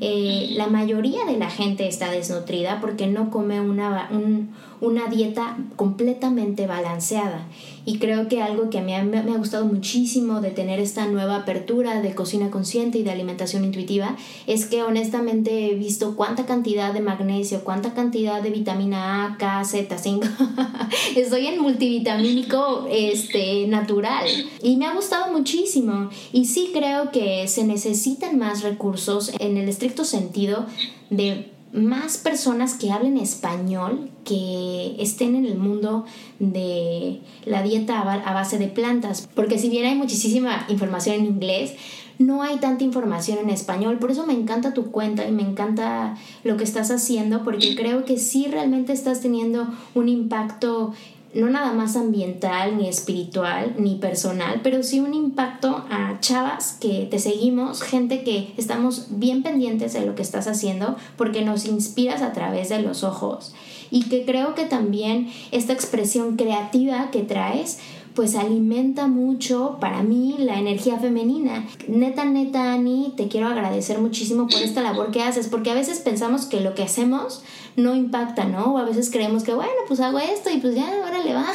Eh, 0.00 0.50
la 0.52 0.68
mayoría 0.68 1.24
de 1.24 1.38
la 1.38 1.50
gente 1.50 1.88
está 1.88 2.10
desnutrida 2.10 2.80
porque 2.80 3.08
no 3.08 3.30
come 3.30 3.60
una, 3.60 4.08
un, 4.12 4.50
una 4.80 5.08
dieta 5.08 5.56
completamente 5.76 6.66
balanceada. 6.66 7.46
Y 7.84 7.98
creo 7.98 8.28
que 8.28 8.42
algo 8.42 8.68
que 8.68 8.78
a 8.78 8.82
mí 8.82 8.92
me, 9.08 9.18
ha 9.18 9.36
gustado 9.38 9.64
muchísimo 9.64 10.40
de 10.40 10.50
tener 10.50 10.78
esta 10.78 11.06
nueva 11.06 11.36
apertura 11.36 12.02
de 12.02 12.14
cocina 12.14 12.50
consciente 12.50 12.98
y 12.98 13.02
de 13.02 13.10
alimentación 13.10 13.64
intuitiva 13.64 14.16
es 14.46 14.66
que 14.66 14.82
honestamente 14.82 15.70
he 15.70 15.74
visto 15.74 16.14
cuánta 16.14 16.44
cantidad 16.44 16.92
de 16.92 17.00
magnesio, 17.00 17.64
cuánta 17.64 17.94
cantidad 17.94 18.42
de 18.42 18.50
vitamina 18.50 19.24
A, 19.24 19.36
K, 19.38 19.64
Z, 19.64 19.98
zinc. 19.98 20.24
Estoy 21.16 21.46
en 21.46 21.62
multivitamínico 21.62 22.86
este, 22.90 23.66
natural 23.68 24.26
y 24.62 24.76
me 24.76 24.86
ha 24.86 24.94
gustado 24.94 25.32
muchísimo. 25.32 26.10
Y 26.32 26.44
sí 26.44 26.70
creo 26.74 27.10
que 27.10 27.48
se 27.48 27.64
necesitan 27.64 28.38
más 28.38 28.62
recursos 28.62 29.32
en 29.38 29.56
el 29.56 29.68
estricto 29.68 30.04
sentido 30.04 30.66
de 31.10 31.57
más 31.72 32.16
personas 32.18 32.74
que 32.74 32.90
hablen 32.90 33.18
español, 33.18 34.10
que 34.24 34.96
estén 34.98 35.34
en 35.34 35.44
el 35.44 35.58
mundo 35.58 36.04
de 36.38 37.20
la 37.44 37.62
dieta 37.62 38.00
a 38.00 38.34
base 38.34 38.58
de 38.58 38.68
plantas, 38.68 39.28
porque 39.34 39.58
si 39.58 39.68
bien 39.68 39.86
hay 39.86 39.94
muchísima 39.94 40.66
información 40.68 41.16
en 41.16 41.26
inglés, 41.26 41.74
no 42.18 42.42
hay 42.42 42.56
tanta 42.56 42.84
información 42.84 43.38
en 43.38 43.50
español, 43.50 43.98
por 43.98 44.10
eso 44.10 44.26
me 44.26 44.32
encanta 44.32 44.74
tu 44.74 44.90
cuenta 44.90 45.26
y 45.28 45.30
me 45.30 45.42
encanta 45.42 46.16
lo 46.42 46.56
que 46.56 46.64
estás 46.64 46.90
haciendo, 46.90 47.44
porque 47.44 47.76
creo 47.76 48.04
que 48.04 48.18
sí 48.18 48.46
realmente 48.50 48.92
estás 48.92 49.20
teniendo 49.20 49.68
un 49.94 50.08
impacto 50.08 50.94
no 51.34 51.48
nada 51.50 51.72
más 51.72 51.96
ambiental, 51.96 52.76
ni 52.78 52.88
espiritual, 52.88 53.74
ni 53.78 53.96
personal, 53.96 54.60
pero 54.62 54.82
sí 54.82 55.00
un 55.00 55.14
impacto 55.14 55.84
a 55.90 56.18
chavas 56.20 56.76
que 56.80 57.06
te 57.10 57.18
seguimos, 57.18 57.82
gente 57.82 58.22
que 58.22 58.52
estamos 58.56 59.06
bien 59.10 59.42
pendientes 59.42 59.92
de 59.92 60.06
lo 60.06 60.14
que 60.14 60.22
estás 60.22 60.46
haciendo 60.46 60.96
porque 61.16 61.44
nos 61.44 61.66
inspiras 61.66 62.22
a 62.22 62.32
través 62.32 62.68
de 62.68 62.82
los 62.82 63.04
ojos. 63.04 63.54
Y 63.90 64.04
que 64.04 64.24
creo 64.24 64.54
que 64.54 64.64
también 64.64 65.30
esta 65.50 65.72
expresión 65.72 66.36
creativa 66.36 67.10
que 67.10 67.22
traes 67.22 67.78
pues 68.14 68.34
alimenta 68.34 69.06
mucho 69.06 69.78
para 69.80 70.02
mí 70.02 70.36
la 70.38 70.58
energía 70.58 70.98
femenina. 70.98 71.66
Neta, 71.86 72.24
neta, 72.24 72.72
Ani, 72.72 73.12
te 73.16 73.28
quiero 73.28 73.46
agradecer 73.46 73.98
muchísimo 73.98 74.48
por 74.48 74.60
esta 74.60 74.82
labor 74.82 75.10
que 75.10 75.22
haces, 75.22 75.48
porque 75.48 75.70
a 75.70 75.74
veces 75.74 76.00
pensamos 76.00 76.46
que 76.46 76.60
lo 76.60 76.74
que 76.74 76.82
hacemos 76.82 77.42
no 77.76 77.94
impacta, 77.94 78.44
¿no? 78.44 78.74
O 78.74 78.78
a 78.78 78.84
veces 78.84 79.10
creemos 79.10 79.44
que, 79.44 79.54
bueno, 79.54 79.72
pues 79.86 80.00
hago 80.00 80.18
esto 80.18 80.50
y 80.50 80.58
pues 80.58 80.74
ya, 80.74 80.88
ahora 81.04 81.22
le 81.22 81.34
va. 81.34 81.46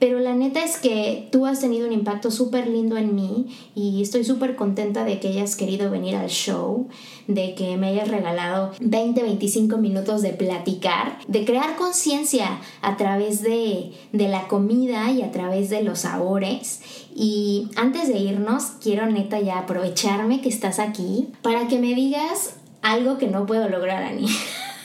Pero 0.00 0.18
la 0.18 0.34
neta 0.34 0.64
es 0.64 0.78
que 0.78 1.28
tú 1.30 1.44
has 1.44 1.60
tenido 1.60 1.86
un 1.86 1.92
impacto 1.92 2.30
súper 2.30 2.66
lindo 2.66 2.96
en 2.96 3.14
mí 3.14 3.54
y 3.74 4.00
estoy 4.00 4.24
súper 4.24 4.56
contenta 4.56 5.04
de 5.04 5.20
que 5.20 5.28
hayas 5.28 5.56
querido 5.56 5.90
venir 5.90 6.16
al 6.16 6.30
show, 6.30 6.88
de 7.26 7.54
que 7.54 7.76
me 7.76 7.88
hayas 7.88 8.08
regalado 8.08 8.72
20, 8.80 9.22
25 9.22 9.76
minutos 9.76 10.22
de 10.22 10.32
platicar, 10.32 11.18
de 11.28 11.44
crear 11.44 11.76
conciencia 11.76 12.60
a 12.80 12.96
través 12.96 13.42
de, 13.42 13.92
de 14.12 14.28
la 14.28 14.48
comida 14.48 15.10
y 15.10 15.20
a 15.20 15.32
través 15.32 15.68
de 15.68 15.82
los 15.82 16.00
sabores. 16.00 16.80
Y 17.14 17.68
antes 17.76 18.08
de 18.08 18.18
irnos, 18.18 18.64
quiero 18.82 19.04
neta 19.04 19.38
ya 19.38 19.58
aprovecharme 19.58 20.40
que 20.40 20.48
estás 20.48 20.78
aquí 20.78 21.28
para 21.42 21.68
que 21.68 21.78
me 21.78 21.94
digas 21.94 22.56
algo 22.80 23.18
que 23.18 23.26
no 23.26 23.44
puedo 23.44 23.68
lograr, 23.68 24.02
Ani. 24.02 24.26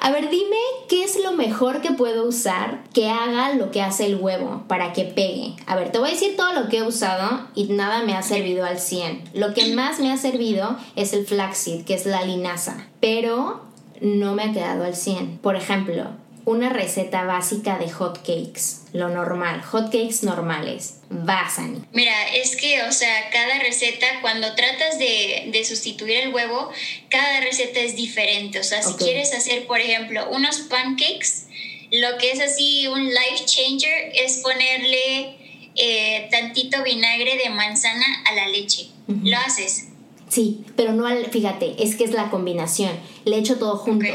A 0.00 0.10
ver, 0.10 0.30
dime. 0.30 0.56
Qué 0.88 1.02
es 1.02 1.22
lo 1.22 1.32
mejor 1.32 1.80
que 1.80 1.92
puedo 1.92 2.26
usar 2.26 2.84
que 2.92 3.08
haga 3.08 3.54
lo 3.54 3.70
que 3.70 3.80
hace 3.80 4.06
el 4.06 4.16
huevo 4.16 4.64
para 4.68 4.92
que 4.92 5.04
pegue. 5.04 5.56
A 5.66 5.76
ver, 5.76 5.90
te 5.92 5.98
voy 5.98 6.08
a 6.08 6.12
decir 6.12 6.36
todo 6.36 6.52
lo 6.52 6.68
que 6.68 6.78
he 6.78 6.82
usado 6.82 7.46
y 7.54 7.64
nada 7.64 8.02
me 8.02 8.14
ha 8.14 8.22
servido 8.22 8.64
al 8.64 8.78
100. 8.78 9.30
Lo 9.34 9.54
que 9.54 9.74
más 9.74 10.00
me 10.00 10.12
ha 10.12 10.16
servido 10.16 10.76
es 10.96 11.12
el 11.12 11.26
flaxseed, 11.26 11.84
que 11.84 11.94
es 11.94 12.06
la 12.06 12.24
linaza, 12.24 12.86
pero 13.00 13.62
no 14.00 14.34
me 14.34 14.44
ha 14.44 14.52
quedado 14.52 14.84
al 14.84 14.94
100. 14.94 15.38
Por 15.38 15.56
ejemplo, 15.56 16.10
una 16.46 16.68
receta 16.68 17.24
básica 17.24 17.78
de 17.78 17.90
hot 17.90 18.18
cakes, 18.18 18.82
lo 18.92 19.08
normal, 19.08 19.62
hot 19.62 19.86
cakes 19.86 20.22
normales. 20.22 21.00
Basan. 21.10 21.86
Mira, 21.92 22.12
es 22.34 22.56
que, 22.56 22.82
o 22.82 22.92
sea, 22.92 23.30
cada 23.30 23.58
receta, 23.60 24.06
cuando 24.20 24.54
tratas 24.54 24.98
de, 24.98 25.50
de 25.52 25.64
sustituir 25.64 26.18
el 26.18 26.34
huevo, 26.34 26.70
cada 27.08 27.40
receta 27.40 27.80
es 27.80 27.96
diferente. 27.96 28.60
O 28.60 28.64
sea, 28.64 28.82
si 28.82 28.94
quieres 28.94 29.32
hacer, 29.32 29.66
por 29.66 29.80
ejemplo, 29.80 30.28
unos 30.30 30.58
pancakes, 30.62 31.46
lo 31.90 32.18
que 32.18 32.32
es 32.32 32.40
así 32.40 32.86
un 32.88 33.04
life 33.04 33.44
changer 33.44 34.12
es 34.14 34.38
ponerle 34.38 35.36
eh, 35.76 36.28
tantito 36.30 36.82
vinagre 36.82 37.36
de 37.36 37.50
manzana 37.50 38.06
a 38.26 38.34
la 38.34 38.48
leche. 38.48 38.88
Lo 39.06 39.36
haces. 39.38 39.88
Sí, 40.28 40.64
pero 40.76 40.92
no 40.92 41.06
al, 41.06 41.26
fíjate, 41.26 41.82
es 41.82 41.94
que 41.94 42.04
es 42.04 42.12
la 42.12 42.30
combinación. 42.30 42.90
Le 43.24 43.38
echo 43.38 43.58
todo 43.58 43.76
junto. 43.76 44.06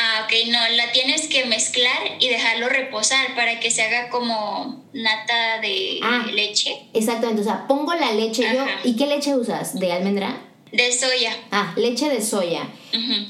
Ah, 0.00 0.24
ok, 0.24 0.32
no, 0.48 0.76
la 0.76 0.92
tienes 0.92 1.26
que 1.26 1.44
mezclar 1.46 1.98
y 2.20 2.28
dejarlo 2.28 2.68
reposar 2.68 3.34
para 3.34 3.58
que 3.58 3.72
se 3.72 3.82
haga 3.82 4.10
como 4.10 4.84
nata 4.92 5.60
de 5.60 5.98
ah, 6.04 6.24
leche. 6.32 6.84
Exactamente, 6.94 7.42
o 7.42 7.44
sea, 7.44 7.66
pongo 7.66 7.92
la 7.94 8.12
leche 8.12 8.44
yo. 8.54 8.64
¿Y 8.84 8.94
qué 8.94 9.08
leche 9.08 9.34
usas? 9.34 9.76
¿De 9.80 9.92
almendra? 9.92 10.40
De 10.70 10.92
soya. 10.92 11.36
Ah, 11.50 11.74
leche 11.76 12.08
de 12.08 12.22
soya. 12.22 12.68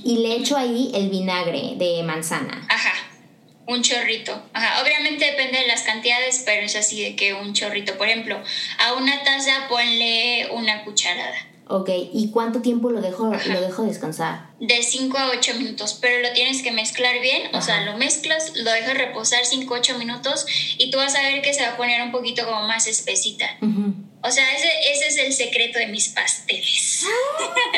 Y 0.04 0.18
le 0.18 0.36
echo 0.36 0.58
ahí 0.58 0.90
el 0.94 1.08
vinagre 1.08 1.72
de 1.76 2.02
manzana. 2.02 2.66
Ajá. 2.68 2.92
Un 3.66 3.82
chorrito. 3.82 4.38
Ajá. 4.52 4.82
Obviamente 4.82 5.24
depende 5.24 5.60
de 5.60 5.66
las 5.68 5.82
cantidades, 5.82 6.42
pero 6.44 6.66
es 6.66 6.76
así 6.76 7.02
de 7.02 7.16
que 7.16 7.32
un 7.32 7.54
chorrito. 7.54 7.96
Por 7.96 8.08
ejemplo, 8.08 8.38
a 8.78 8.92
una 8.92 9.22
taza 9.22 9.68
ponle 9.70 10.48
una 10.52 10.84
cucharada. 10.84 11.46
Ok, 11.70 11.90
¿y 12.14 12.30
cuánto 12.30 12.62
tiempo 12.62 12.90
lo 12.90 13.02
dejo, 13.02 13.30
lo 13.30 13.60
dejo 13.60 13.82
descansar? 13.82 14.46
De 14.58 14.82
5 14.82 15.18
a 15.18 15.30
8 15.30 15.54
minutos, 15.56 15.98
pero 16.00 16.26
lo 16.26 16.32
tienes 16.32 16.62
que 16.62 16.70
mezclar 16.70 17.20
bien, 17.20 17.54
o 17.54 17.60
sea, 17.60 17.84
lo 17.84 17.98
mezclas, 17.98 18.56
lo 18.56 18.70
dejas 18.70 18.96
reposar 18.96 19.44
5 19.44 19.74
a 19.74 19.78
8 19.78 19.98
minutos 19.98 20.46
y 20.78 20.90
tú 20.90 20.96
vas 20.96 21.14
a 21.14 21.22
ver 21.22 21.42
que 21.42 21.52
se 21.52 21.60
va 21.62 21.72
a 21.72 21.76
poner 21.76 22.00
un 22.00 22.10
poquito 22.10 22.46
como 22.46 22.66
más 22.66 22.86
espesita. 22.86 23.58
O 24.22 24.30
sea, 24.30 24.56
ese, 24.56 24.68
ese 24.92 25.08
es 25.08 25.18
el 25.18 25.32
secreto 25.34 25.78
de 25.78 25.88
mis 25.88 26.08
pasteles. 26.08 27.04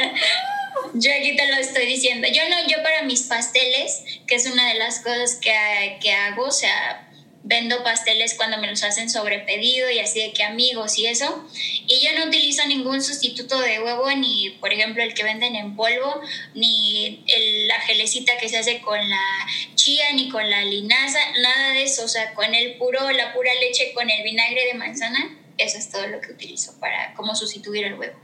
yo 0.95 1.11
aquí 1.13 1.37
te 1.37 1.49
lo 1.49 1.57
estoy 1.57 1.87
diciendo. 1.87 2.29
Yo 2.33 2.43
no, 2.49 2.69
yo 2.69 2.83
para 2.85 3.03
mis 3.03 3.23
pasteles, 3.23 4.05
que 4.29 4.37
es 4.37 4.47
una 4.47 4.69
de 4.69 4.75
las 4.79 5.01
cosas 5.01 5.35
que, 5.35 5.99
que 6.01 6.13
hago, 6.13 6.45
o 6.45 6.53
sea, 6.53 7.10
vendo 7.43 7.83
pasteles 7.83 8.35
cuando 8.35 8.59
me 8.59 8.69
los 8.69 8.83
hacen 8.83 9.09
sobre 9.09 9.41
pedido 9.41 9.91
y 9.91 9.99
así 9.99 10.21
de 10.21 10.33
que 10.33 10.45
amigos 10.45 10.99
y 10.99 11.07
eso. 11.07 11.45
Y 11.87 12.05
yo 12.05 12.19
no 12.19 12.27
utilizo 12.27 12.67
ningún 12.67 13.03
sustituto 13.03 13.59
de 13.61 13.81
huevo, 13.83 14.11
ni 14.17 14.51
por 14.61 14.73
ejemplo 14.73 15.03
el 15.03 15.15
que 15.15 15.25
venden 15.25 15.57
en 15.57 15.75
polvo, 15.75 16.21
ni 16.55 17.25
la 17.67 17.81
gelecita 17.81 18.37
que 18.39 18.49
se 18.49 18.59
hace 18.59 18.81
con 18.81 18.99
la 19.09 19.47
chía, 19.75 20.13
ni 20.15 20.29
con 20.29 20.49
la 20.49 20.65
linaza, 20.65 21.19
nada 21.41 21.73
de 21.73 21.85
eso. 21.85 22.05
O 22.05 22.09
sea, 22.09 22.35
con 22.35 22.55
el 22.55 22.77
puro, 22.77 23.11
la 23.11 23.33
pura 23.33 23.51
leche, 23.61 23.93
con 23.95 24.11
el 24.11 24.23
vinagre 24.23 24.67
de 24.67 24.75
manzana, 24.75 25.39
eso 25.57 25.79
es 25.79 25.91
todo 25.91 26.07
lo 26.07 26.21
que 26.21 26.33
utilizo 26.33 26.79
para 26.79 27.15
como 27.15 27.35
sustituir 27.35 27.87
el 27.87 27.95
huevo. 27.95 28.19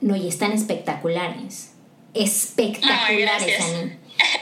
No, 0.00 0.16
y 0.16 0.28
están 0.28 0.52
espectaculares. 0.52 1.72
Espectaculares, 2.14 3.58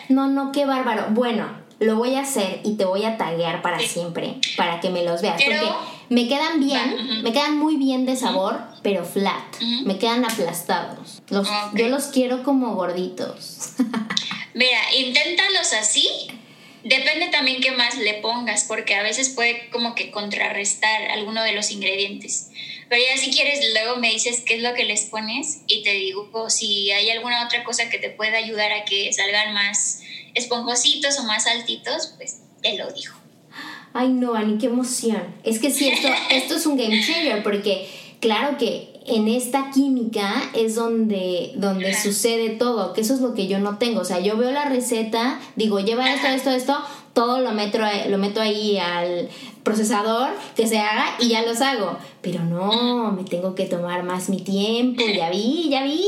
No, 0.09 0.27
no, 0.27 0.53
qué 0.53 0.67
bárbaro. 0.67 1.09
Bueno, 1.11 1.62
lo 1.79 1.97
voy 1.97 2.15
a 2.15 2.21
hacer 2.21 2.61
y 2.65 2.75
te 2.77 2.85
voy 2.85 3.05
a 3.05 3.17
taguear 3.17 3.63
para 3.63 3.79
siempre, 3.81 4.37
para 4.57 4.81
que 4.81 4.91
me 4.91 5.05
los 5.05 5.23
veas. 5.23 5.43
porque 5.43 5.71
me 6.09 6.29
quedan 6.29 6.61
bien, 6.61 7.23
me 7.23 7.33
quedan 7.33 7.59
muy 7.59 7.77
bien 7.77 8.05
de 8.05 8.17
sabor, 8.17 8.61
pero 8.83 9.05
flat. 9.05 9.61
Me 9.85 9.99
quedan 9.99 10.25
aplastados. 10.25 11.23
Los, 11.29 11.49
Yo 11.75 11.89
los 11.89 12.05
quiero 12.05 12.43
como 12.43 12.75
gorditos. 12.75 13.71
Mira, 14.55 14.95
inténtalos 14.95 15.73
así. 15.73 16.07
Depende 16.85 17.29
también 17.29 17.61
qué 17.61 17.71
más 17.71 17.97
le 17.97 18.15
pongas, 18.15 18.65
porque 18.65 18.97
a 18.97 19.03
veces 19.03 19.31
puede 19.31 19.71
como 19.71 19.95
que 19.95 20.11
contrarrestar 20.11 21.11
alguno 21.13 21.43
de 21.43 21.53
los 21.53 21.71
ingredientes. 21.71 22.51
Pero 22.93 23.05
ya 23.11 23.17
si 23.17 23.31
quieres, 23.31 23.61
luego 23.73 23.99
me 23.99 24.11
dices 24.11 24.43
qué 24.45 24.57
es 24.57 24.63
lo 24.63 24.75
que 24.75 24.85
les 24.85 25.07
pones 25.07 25.63
y 25.67 25.83
te 25.83 25.95
digo 25.95 26.29
si 26.51 26.91
hay 26.91 27.09
alguna 27.09 27.47
otra 27.47 27.65
cosa 27.65 27.89
que 27.89 27.97
te 27.97 28.11
pueda 28.11 28.37
ayudar 28.37 28.71
a 28.71 28.85
que 28.85 29.11
salgan 29.15 29.55
más 29.55 30.03
esponjositos 30.35 31.19
o 31.19 31.23
más 31.23 31.47
altitos, 31.47 32.13
pues 32.19 32.41
te 32.61 32.77
lo 32.77 32.93
dijo. 32.93 33.17
Ay, 33.95 34.11
no, 34.11 34.35
Ani, 34.35 34.59
qué 34.59 34.67
emoción. 34.67 35.35
Es 35.43 35.59
que 35.59 35.71
sí, 35.71 35.89
esto, 35.89 36.09
esto 36.31 36.57
es 36.57 36.67
un 36.67 36.77
game 36.77 37.03
changer 37.03 37.43
porque 37.43 37.89
claro 38.21 38.59
que 38.59 38.93
en 39.07 39.27
esta 39.27 39.71
química 39.73 40.51
es 40.55 40.75
donde, 40.75 41.53
donde 41.57 41.95
sucede 41.95 42.51
todo, 42.51 42.93
que 42.93 43.01
eso 43.01 43.15
es 43.15 43.21
lo 43.21 43.33
que 43.33 43.47
yo 43.47 43.59
no 43.59 43.79
tengo. 43.79 44.03
O 44.03 44.05
sea, 44.05 44.21
yo 44.21 44.37
veo 44.37 44.51
la 44.51 44.67
receta, 44.67 45.41
digo, 45.57 45.81
lleva 45.81 46.13
esto, 46.13 46.29
esto, 46.29 46.51
esto, 46.51 46.77
todo 47.13 47.41
lo 47.41 47.53
meto, 47.53 47.79
lo 48.09 48.19
meto 48.19 48.41
ahí 48.41 48.79
al 48.79 49.29
procesador 49.63 50.31
que 50.57 50.67
se 50.67 50.79
haga 50.79 51.17
y 51.19 51.29
ya 51.29 51.43
los 51.43 51.61
hago. 51.61 51.99
Pero 52.21 52.41
no, 52.41 53.13
me 53.13 53.25
tengo 53.25 53.55
que 53.55 53.67
tomar 53.67 54.03
más 54.03 54.29
mi 54.29 54.41
tiempo, 54.41 55.05
ya 55.07 55.31
vi, 55.31 55.69
ya 55.71 55.83
vi. 55.85 56.05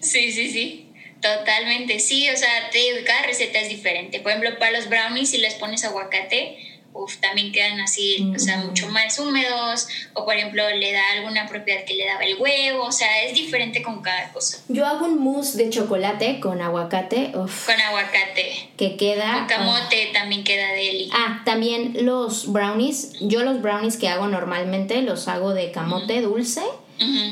Sí, 0.00 0.32
sí, 0.32 0.50
sí. 0.50 0.84
Totalmente, 1.20 1.98
sí, 1.98 2.28
o 2.30 2.36
sea, 2.36 2.70
cada 3.04 3.22
receta 3.22 3.58
es 3.58 3.68
diferente. 3.68 4.20
Por 4.20 4.30
ejemplo, 4.30 4.56
para 4.58 4.70
los 4.70 4.88
brownies, 4.88 5.30
si 5.30 5.38
les 5.38 5.54
pones 5.54 5.84
aguacate, 5.84 6.56
uf, 7.02 7.16
también 7.18 7.52
quedan 7.52 7.80
así, 7.80 8.32
o 8.34 8.38
sea, 8.38 8.58
mucho 8.58 8.88
más 8.88 9.18
húmedos. 9.18 9.88
O 10.14 10.24
por 10.24 10.34
ejemplo, 10.34 10.62
le 10.70 10.92
da 10.92 11.02
alguna 11.16 11.46
propiedad 11.46 11.84
que 11.84 11.94
le 11.94 12.06
daba 12.06 12.24
el 12.24 12.36
huevo, 12.38 12.84
o 12.84 12.92
sea, 12.92 13.22
es 13.24 13.34
diferente 13.34 13.82
con 13.82 14.02
cada 14.02 14.32
cosa. 14.32 14.58
Yo 14.68 14.86
hago 14.86 15.06
un 15.06 15.18
mousse 15.18 15.56
de 15.56 15.70
chocolate 15.70 16.40
con 16.40 16.60
aguacate, 16.60 17.32
uf. 17.34 17.66
Con 17.66 17.80
aguacate. 17.80 18.70
Que 18.76 18.96
queda. 18.96 19.38
Con 19.38 19.46
camote 19.46 20.10
también 20.12 20.44
queda 20.44 20.72
deli. 20.72 21.10
Ah, 21.12 21.42
también 21.44 22.04
los 22.04 22.52
brownies, 22.52 23.12
yo 23.20 23.42
los 23.42 23.62
brownies 23.62 23.96
que 23.96 24.08
hago 24.08 24.26
normalmente 24.26 25.02
los 25.02 25.28
hago 25.28 25.54
de 25.54 25.70
camote 25.70 26.20
dulce. 26.20 26.62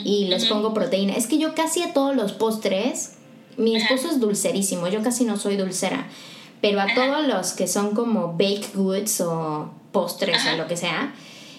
y 0.05 0.27
les 0.27 0.45
pongo 0.45 0.73
proteína. 0.73 1.17
Es 1.17 1.27
que 1.27 1.39
yo 1.39 1.57
casi 1.57 1.83
a 1.83 1.93
todos 1.93 2.15
los 2.15 2.33
postres 2.33 3.17
mi 3.57 3.77
esposo 3.77 4.11
es 4.11 4.21
dulcerísimo, 4.21 4.89
yo 4.89 5.03
casi 5.03 5.25
no 5.25 5.37
soy 5.37 5.57
dulcera, 5.57 6.07
pero 6.61 6.81
a 6.81 6.87
todos 6.95 7.27
los 7.27 7.53
que 7.53 7.67
son 7.67 7.95
como 7.95 8.33
baked 8.33 8.75
goods 8.75 9.21
o 9.21 9.71
postres 9.93 10.45
o 10.53 10.57
lo 10.57 10.67
que 10.67 10.77
sea, 10.77 11.15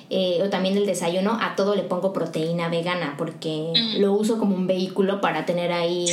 eh, 0.09 0.39
o 0.41 0.49
también 0.49 0.77
el 0.77 0.85
desayuno, 0.85 1.37
a 1.41 1.55
todo 1.57 1.75
le 1.75 1.83
pongo 1.83 2.13
proteína 2.13 2.69
vegana 2.69 3.15
porque 3.17 3.73
lo 3.97 4.13
uso 4.13 4.37
como 4.37 4.55
un 4.55 4.65
vehículo 4.65 5.19
para 5.19 5.45
tener 5.45 5.73
ahí 5.73 6.05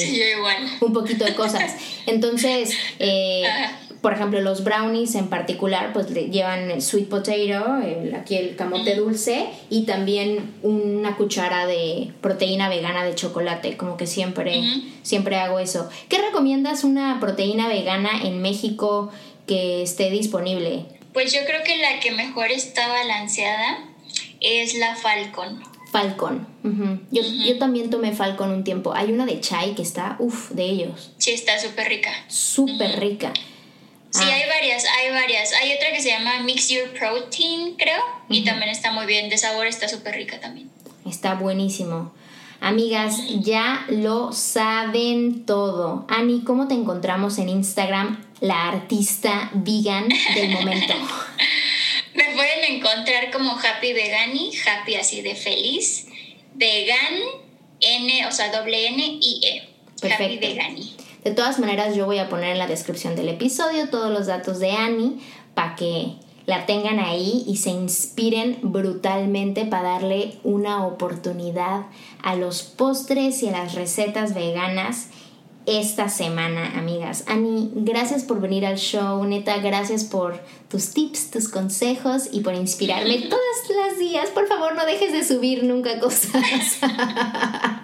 un 0.80 0.92
poquito 0.92 1.24
de 1.24 1.34
cosas. 1.34 1.76
Entonces, 2.06 2.76
eh, 2.98 3.44
por 4.04 4.12
ejemplo, 4.12 4.38
los 4.42 4.64
brownies 4.64 5.14
en 5.14 5.28
particular, 5.28 5.94
pues 5.94 6.08
llevan 6.08 6.82
sweet 6.82 7.08
potato, 7.08 7.78
aquí 8.14 8.36
el 8.36 8.54
camote 8.54 8.96
dulce 8.96 9.46
y 9.70 9.86
también 9.86 10.52
una 10.62 11.16
cuchara 11.16 11.66
de 11.66 12.12
proteína 12.20 12.68
vegana 12.68 13.02
de 13.02 13.14
chocolate, 13.14 13.78
como 13.78 13.96
que 13.96 14.06
siempre, 14.06 14.62
siempre 15.02 15.36
hago 15.36 15.58
eso. 15.58 15.88
¿Qué 16.10 16.18
recomiendas 16.18 16.84
una 16.84 17.18
proteína 17.18 17.66
vegana 17.66 18.10
en 18.24 18.42
México 18.42 19.10
que 19.46 19.82
esté 19.82 20.10
disponible? 20.10 20.84
Pues 21.14 21.32
yo 21.32 21.40
creo 21.46 21.62
que 21.64 21.78
la 21.78 21.98
que 22.00 22.10
mejor 22.10 22.50
está 22.50 22.86
balanceada 22.88 23.88
es 24.42 24.74
la 24.74 24.96
Falcon. 24.96 25.62
Falcon. 25.90 26.46
yo, 27.10 27.22
yo, 27.22 27.56
también 27.58 27.88
tomé 27.88 28.12
Falcon 28.12 28.50
un 28.50 28.64
tiempo. 28.64 28.92
Hay 28.92 29.10
una 29.10 29.24
de 29.24 29.40
chai 29.40 29.74
que 29.74 29.80
está, 29.80 30.16
uff, 30.18 30.50
de 30.50 30.64
ellos. 30.64 31.12
Sí, 31.16 31.30
está 31.30 31.58
súper 31.58 31.88
rica. 31.88 32.10
Súper 32.28 33.00
rica. 33.00 33.32
Sí, 34.14 34.22
ah. 34.22 34.32
hay 34.32 34.48
varias, 34.48 34.84
hay 34.84 35.10
varias. 35.10 35.52
Hay 35.54 35.72
otra 35.72 35.90
que 35.90 36.00
se 36.00 36.10
llama 36.10 36.38
Mix 36.44 36.68
Your 36.68 36.88
Protein, 36.92 37.74
creo, 37.74 38.00
y 38.28 38.44
también 38.44 38.70
está 38.70 38.92
muy 38.92 39.06
bien. 39.06 39.28
De 39.28 39.36
sabor 39.36 39.66
está 39.66 39.88
súper 39.88 40.14
rica 40.14 40.38
también. 40.38 40.70
Está 41.04 41.34
buenísimo. 41.34 42.14
Amigas, 42.60 43.16
ya 43.40 43.84
lo 43.88 44.32
saben 44.32 45.44
todo. 45.46 46.06
Ani, 46.08 46.44
¿cómo 46.44 46.68
te 46.68 46.74
encontramos 46.74 47.38
en 47.38 47.48
Instagram, 47.48 48.24
la 48.40 48.68
artista 48.68 49.50
vegan 49.52 50.08
del 50.34 50.50
momento? 50.50 50.94
Me 52.14 52.24
pueden 52.34 52.76
encontrar 52.76 53.32
como 53.32 53.58
Happy 53.58 53.92
Vegani, 53.92 54.52
Happy 54.64 54.94
así 54.94 55.22
de 55.22 55.34
feliz, 55.34 56.06
Vegan, 56.54 57.14
N, 57.80 58.26
o 58.28 58.30
sea, 58.30 58.52
doble 58.52 58.86
N 58.86 59.18
y 59.20 59.40
E. 59.44 59.68
Perfecto. 60.00 60.24
Happy 60.24 60.38
Vegani. 60.38 60.94
De 61.24 61.30
todas 61.30 61.58
maneras, 61.58 61.96
yo 61.96 62.04
voy 62.04 62.18
a 62.18 62.28
poner 62.28 62.50
en 62.50 62.58
la 62.58 62.66
descripción 62.66 63.16
del 63.16 63.30
episodio 63.30 63.88
todos 63.88 64.10
los 64.10 64.26
datos 64.26 64.58
de 64.58 64.72
Annie 64.72 65.18
para 65.54 65.74
que 65.74 66.16
la 66.44 66.66
tengan 66.66 66.98
ahí 66.98 67.44
y 67.46 67.56
se 67.56 67.70
inspiren 67.70 68.58
brutalmente 68.62 69.64
para 69.64 69.94
darle 69.94 70.38
una 70.44 70.86
oportunidad 70.86 71.86
a 72.22 72.36
los 72.36 72.62
postres 72.62 73.42
y 73.42 73.48
a 73.48 73.52
las 73.52 73.74
recetas 73.74 74.34
veganas 74.34 75.08
esta 75.66 76.10
semana, 76.10 76.78
amigas. 76.78 77.24
Ani, 77.26 77.70
gracias 77.74 78.24
por 78.24 78.42
venir 78.42 78.66
al 78.66 78.76
show, 78.76 79.24
neta, 79.24 79.56
gracias 79.58 80.04
por 80.04 80.38
tus 80.68 80.90
tips, 80.90 81.30
tus 81.30 81.48
consejos 81.48 82.28
y 82.32 82.40
por 82.40 82.54
inspirarme 82.54 83.18
todos 83.30 83.42
los 83.70 83.98
días. 83.98 84.28
Por 84.28 84.46
favor, 84.46 84.74
no 84.74 84.84
dejes 84.84 85.12
de 85.12 85.24
subir 85.24 85.64
nunca 85.64 85.98
cosas. 86.00 86.34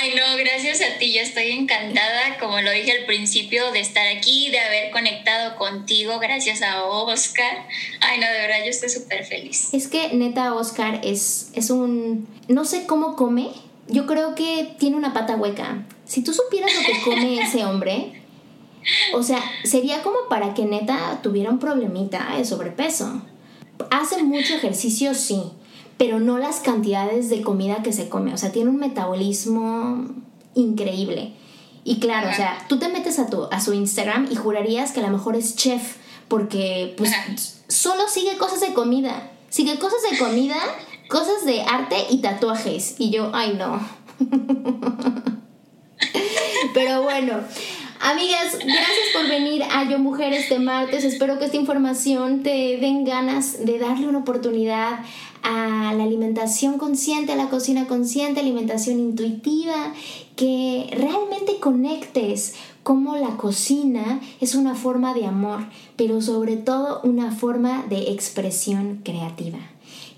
Ay, 0.00 0.14
no, 0.14 0.36
gracias 0.36 0.80
a 0.80 0.98
ti. 0.98 1.12
Yo 1.12 1.20
estoy 1.20 1.50
encantada, 1.50 2.38
como 2.40 2.60
lo 2.60 2.70
dije 2.70 2.92
al 2.92 3.06
principio, 3.06 3.70
de 3.72 3.80
estar 3.80 4.06
aquí, 4.08 4.50
de 4.50 4.60
haber 4.60 4.90
conectado 4.90 5.56
contigo, 5.56 6.18
gracias 6.18 6.62
a 6.62 6.84
Oscar. 6.84 7.66
Ay, 8.00 8.20
no, 8.20 8.26
de 8.26 8.40
verdad, 8.40 8.58
yo 8.64 8.70
estoy 8.70 8.88
súper 8.88 9.24
feliz. 9.24 9.72
Es 9.72 9.88
que 9.88 10.12
neta, 10.14 10.54
Oscar 10.54 11.00
es, 11.02 11.50
es 11.54 11.70
un... 11.70 12.28
No 12.48 12.64
sé 12.64 12.86
cómo 12.86 13.16
come. 13.16 13.50
Yo 13.88 14.06
creo 14.06 14.34
que 14.34 14.74
tiene 14.78 14.96
una 14.96 15.12
pata 15.12 15.36
hueca. 15.36 15.84
Si 16.04 16.22
tú 16.22 16.32
supieras 16.32 16.72
lo 16.74 16.80
que 16.82 17.00
come 17.02 17.40
ese 17.42 17.64
hombre, 17.64 18.22
o 19.14 19.22
sea, 19.22 19.42
sería 19.64 20.02
como 20.02 20.28
para 20.28 20.54
que 20.54 20.64
neta 20.64 21.20
tuviera 21.22 21.50
un 21.50 21.58
problemita 21.58 22.34
de 22.36 22.44
sobrepeso. 22.44 23.22
Hace 23.90 24.22
mucho 24.22 24.54
ejercicio, 24.54 25.14
sí 25.14 25.52
pero 25.98 26.20
no 26.20 26.38
las 26.38 26.60
cantidades 26.60 27.28
de 27.30 27.42
comida 27.42 27.82
que 27.82 27.92
se 27.92 28.08
come. 28.08 28.34
O 28.34 28.38
sea, 28.38 28.52
tiene 28.52 28.70
un 28.70 28.76
metabolismo 28.76 30.06
increíble. 30.54 31.32
Y 31.84 31.98
claro, 31.98 32.30
o 32.30 32.34
sea, 32.34 32.64
tú 32.68 32.78
te 32.78 32.88
metes 32.88 33.18
a, 33.18 33.26
tu, 33.26 33.48
a 33.50 33.60
su 33.60 33.72
Instagram 33.72 34.28
y 34.30 34.36
jurarías 34.36 34.92
que 34.92 35.00
a 35.00 35.02
lo 35.02 35.10
mejor 35.10 35.34
es 35.34 35.56
chef, 35.56 35.96
porque 36.28 36.94
pues 36.96 37.10
solo 37.68 38.08
sigue 38.08 38.36
cosas 38.36 38.60
de 38.60 38.72
comida. 38.72 39.30
Sigue 39.48 39.78
cosas 39.78 40.00
de 40.10 40.16
comida, 40.18 40.56
cosas 41.08 41.44
de 41.44 41.62
arte 41.62 41.96
y 42.10 42.18
tatuajes. 42.18 42.94
Y 42.98 43.10
yo, 43.10 43.30
ay 43.34 43.54
no. 43.58 43.80
Pero 46.74 47.02
bueno, 47.02 47.40
amigas, 48.00 48.56
gracias 48.58 49.08
por 49.12 49.28
venir 49.28 49.62
a 49.64 49.84
Yo 49.84 49.98
Mujer 49.98 50.32
este 50.32 50.58
martes. 50.58 51.04
Espero 51.04 51.38
que 51.38 51.46
esta 51.46 51.56
información 51.56 52.42
te 52.42 52.78
den 52.78 53.04
ganas 53.04 53.64
de 53.64 53.78
darle 53.78 54.08
una 54.08 54.18
oportunidad 54.18 55.00
a 55.42 55.92
la 55.94 56.04
alimentación 56.04 56.78
consciente, 56.78 57.32
a 57.32 57.36
la 57.36 57.50
cocina 57.50 57.86
consciente, 57.86 58.40
alimentación 58.40 58.98
intuitiva, 58.98 59.92
que 60.36 60.88
realmente 60.92 61.58
conectes 61.60 62.54
cómo 62.82 63.16
la 63.16 63.36
cocina 63.36 64.20
es 64.40 64.54
una 64.54 64.74
forma 64.74 65.14
de 65.14 65.26
amor, 65.26 65.66
pero 65.96 66.20
sobre 66.20 66.56
todo 66.56 67.00
una 67.04 67.32
forma 67.32 67.84
de 67.88 68.12
expresión 68.12 69.00
creativa. 69.04 69.58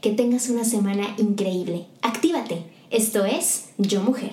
Que 0.00 0.10
tengas 0.10 0.48
una 0.50 0.64
semana 0.64 1.14
increíble. 1.18 1.86
Actívate. 2.02 2.64
Esto 2.90 3.24
es 3.24 3.70
Yo 3.78 4.02
Mujer. 4.02 4.32